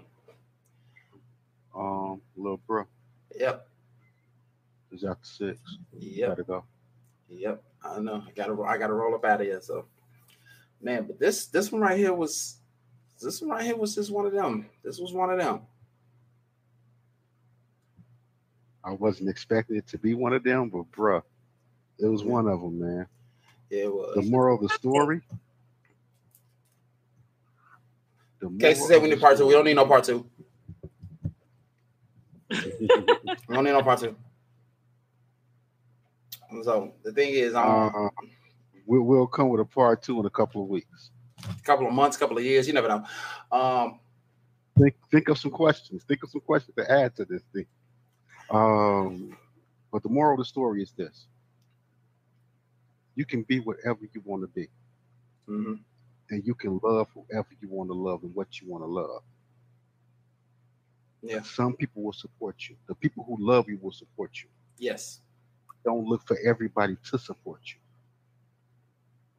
[1.75, 2.85] Um, little bro
[3.35, 3.67] Yep.
[4.91, 5.59] is after six.
[5.93, 6.29] Yep.
[6.29, 6.65] Gotta go.
[7.29, 8.23] Yep, I know.
[8.27, 9.61] I gotta I gotta roll up out of here.
[9.61, 9.87] So,
[10.81, 12.60] man, but this this one right here was
[13.21, 14.65] this one right here was just one of them.
[14.83, 15.61] This was one of them.
[18.83, 21.21] I wasn't expecting it to be one of them, but bruh,
[21.99, 23.07] it was one of them, man.
[23.69, 24.15] Yeah, it was.
[24.15, 25.21] The moral of the story:
[28.59, 29.45] Casey said we need part two.
[29.45, 30.25] We don't need no part two.
[32.49, 32.87] we
[33.49, 34.15] don't need no part two.
[36.63, 38.09] So the thing is, um, uh,
[38.85, 41.11] we'll, we'll come with a part two in a couple of weeks,
[41.49, 42.67] a couple of months, couple of years.
[42.67, 43.03] You never know.
[43.51, 43.99] Um,
[44.77, 46.03] think think of some questions.
[46.03, 47.65] Think of some questions to add to this thing.
[48.49, 49.37] Um,
[49.91, 51.27] but the moral of the story is this:
[53.15, 54.67] you can be whatever you want to be,
[55.47, 55.75] mm-hmm.
[56.29, 59.21] and you can love whoever you want to love and what you want to love.
[61.21, 61.41] Yeah.
[61.43, 62.75] Some people will support you.
[62.87, 64.49] The people who love you will support you.
[64.79, 65.21] Yes.
[65.85, 67.79] Don't look for everybody to support you.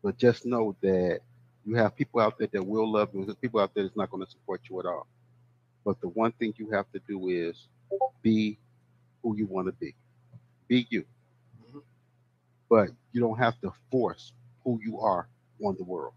[0.03, 1.21] But just know that
[1.65, 4.11] you have people out there that will love you, there's people out there that's not
[4.11, 5.07] going to support you at all.
[5.85, 7.69] But the one thing you have to do is
[8.23, 8.59] be
[9.23, 9.95] who you want to be.
[10.69, 11.05] Be you.
[11.69, 11.79] Mm-hmm.
[12.69, 14.33] But you don't have to force
[14.65, 15.29] who you are
[15.65, 16.15] on the world.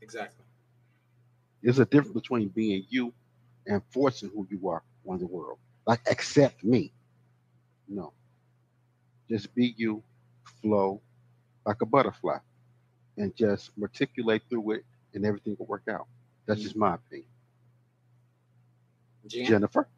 [0.00, 0.44] Exactly.
[1.62, 3.12] There's a difference between being you
[3.66, 5.58] and forcing who you are on the world.
[5.86, 6.92] Like accept me.
[7.88, 8.12] No.
[9.28, 10.02] Just be you,
[10.60, 11.00] flow
[11.66, 12.38] like a butterfly,
[13.16, 14.84] and just matriculate through it,
[15.14, 16.06] and everything will work out.
[16.46, 16.62] That's Mm-hmm.
[16.62, 17.28] just my opinion.
[19.26, 19.46] Jen?
[19.46, 19.88] Jennifer,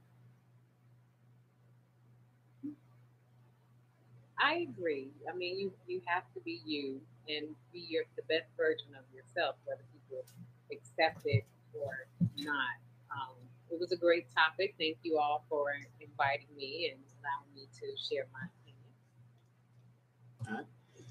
[4.39, 5.11] I agree.
[5.31, 9.05] I mean, you you have to be you and be your the best version of
[9.15, 10.25] yourself, whether people
[10.73, 11.45] accept it
[11.75, 12.07] or
[12.39, 12.77] not.
[13.11, 13.37] Um,
[13.71, 14.75] it was a great topic.
[14.79, 15.67] Thank you all for
[16.01, 18.95] inviting me and allowing me to share my opinion.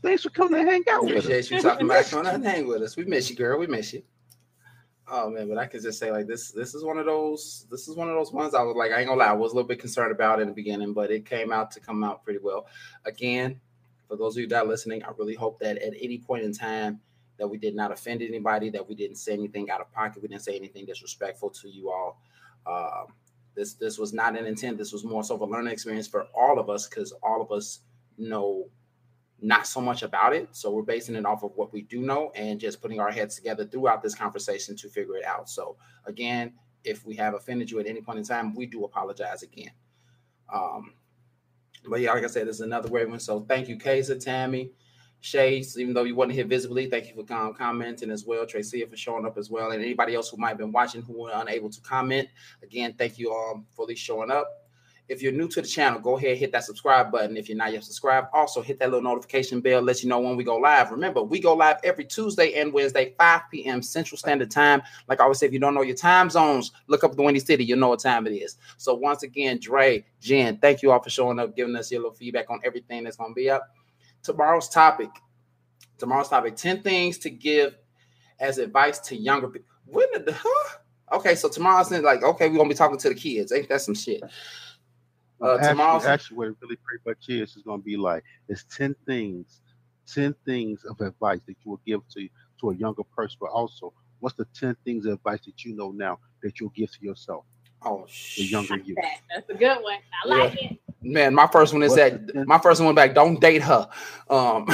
[0.06, 1.26] Thanks for coming to hang out with us.
[1.26, 2.96] Appreciate you talking back on that hang with us.
[2.96, 3.60] We miss you, girl.
[3.60, 4.04] We miss you.
[5.08, 6.52] Oh man, but I could just say like this.
[6.52, 7.68] This is one of those.
[7.70, 9.52] This is one of those ones I was like, I ain't gonna lie, I was
[9.52, 12.24] a little bit concerned about in the beginning, but it came out to come out
[12.24, 12.68] pretty well.
[13.06, 13.60] Again,
[14.08, 16.54] for those of you that are listening, I really hope that at any point in
[16.54, 17.00] time
[17.38, 20.28] that we did not offend anybody, that we didn't say anything out of pocket, we
[20.28, 22.20] didn't say anything disrespectful to you all.
[22.66, 23.14] Um,
[23.56, 24.78] this this was not an intent.
[24.78, 27.52] This was more so of a learning experience for all of us because all of
[27.52, 27.82] us
[28.18, 28.66] know
[29.42, 30.48] not so much about it.
[30.52, 33.36] So we're basing it off of what we do know and just putting our heads
[33.36, 35.50] together throughout this conversation to figure it out.
[35.50, 39.44] So again, if we have offended you at any point in time, we do apologize
[39.44, 39.72] again.
[40.54, 40.94] Um,
[41.88, 43.20] but yeah, like I said, this is another great one.
[43.20, 44.72] So thank you, Kaiser, Tammy,
[45.20, 48.46] Shades, even though you wasn't here visibly, thank you for commenting as well.
[48.46, 49.72] Tracy for showing up as well.
[49.72, 52.28] And anybody else who might have been watching who were unable to comment,
[52.62, 54.65] again, thank you um, for showing up.
[55.08, 57.38] If you're new to the channel, go ahead, and hit that subscribe button.
[57.38, 60.36] If you're not yet subscribed, also hit that little notification bell, let you know when
[60.36, 60.92] we go live.
[60.92, 63.82] Remember, we go live every Tuesday and Wednesday, 5 p.m.
[63.82, 64.82] Central Standard Time.
[65.08, 67.40] Like I always say, if you don't know your time zones, look up the Windy
[67.40, 68.58] City, you'll know what time it is.
[68.78, 72.16] So once again, Dre, Jen, thank you all for showing up, giving us your little
[72.16, 73.70] feedback on everything that's going to be up.
[74.24, 75.10] Tomorrow's topic,
[76.00, 77.76] tomorrow's topic, 10 things to give
[78.40, 79.68] as advice to younger people.
[79.86, 80.78] When the huh?
[81.12, 83.52] Okay, so tomorrow's like, okay, we're gonna be talking to the kids.
[83.52, 84.24] Ain't that some shit?
[85.42, 88.24] Uh, actually, tomorrow's actually, what it really pretty much is is going to be like
[88.48, 89.62] it's ten things,
[90.08, 92.28] ten things of advice that you will give to
[92.62, 93.38] to a younger person.
[93.42, 96.90] But also, what's the ten things of advice that you know now that you'll give
[96.92, 97.44] to yourself,
[97.84, 98.08] oh
[98.38, 98.96] the younger you?
[98.96, 99.18] that.
[99.34, 99.98] That's a good one.
[100.24, 100.78] I like it.
[101.02, 103.14] man, my first one is What's that ten- my first one back.
[103.14, 103.90] Don't date her.
[104.30, 104.66] Um,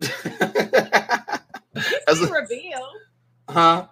[0.00, 0.20] That's
[2.20, 2.88] a- reveal.
[3.48, 3.86] huh?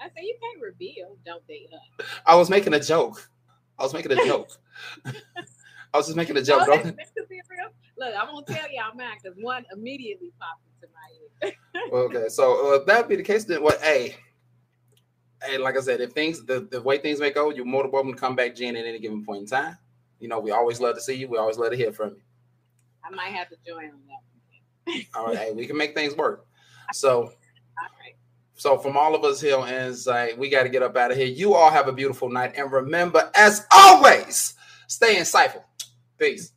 [0.00, 1.16] I say you can't reveal.
[1.26, 2.04] Don't date her.
[2.24, 3.28] I was making a joke.
[3.80, 4.50] I was making a joke.
[5.06, 6.62] I was just making a joke.
[6.62, 7.70] Oh, Don't, that's the real.
[7.98, 11.54] Look, I'm gonna tell y'all mine because one immediately popped into my head.
[11.92, 13.80] okay, so uh, if that be the case, then what?
[13.80, 14.16] Hey,
[15.42, 17.90] hey, like I said, if things the, the way things may go, you're more than
[17.90, 19.78] welcome to come back, Jen, at any given point in time.
[20.18, 21.28] You know, we always love to see you.
[21.28, 22.22] We always love to hear from you.
[23.02, 24.92] I might have to join on that.
[24.92, 25.06] one.
[25.14, 26.46] All right, hey, we can make things work.
[26.92, 27.28] So, All
[28.02, 28.16] right.
[28.60, 31.16] So from all of us here on Insight, we got to get up out of
[31.16, 31.24] here.
[31.24, 34.52] You all have a beautiful night, and remember, as always,
[34.86, 35.62] stay insightful.
[36.18, 36.52] Peace.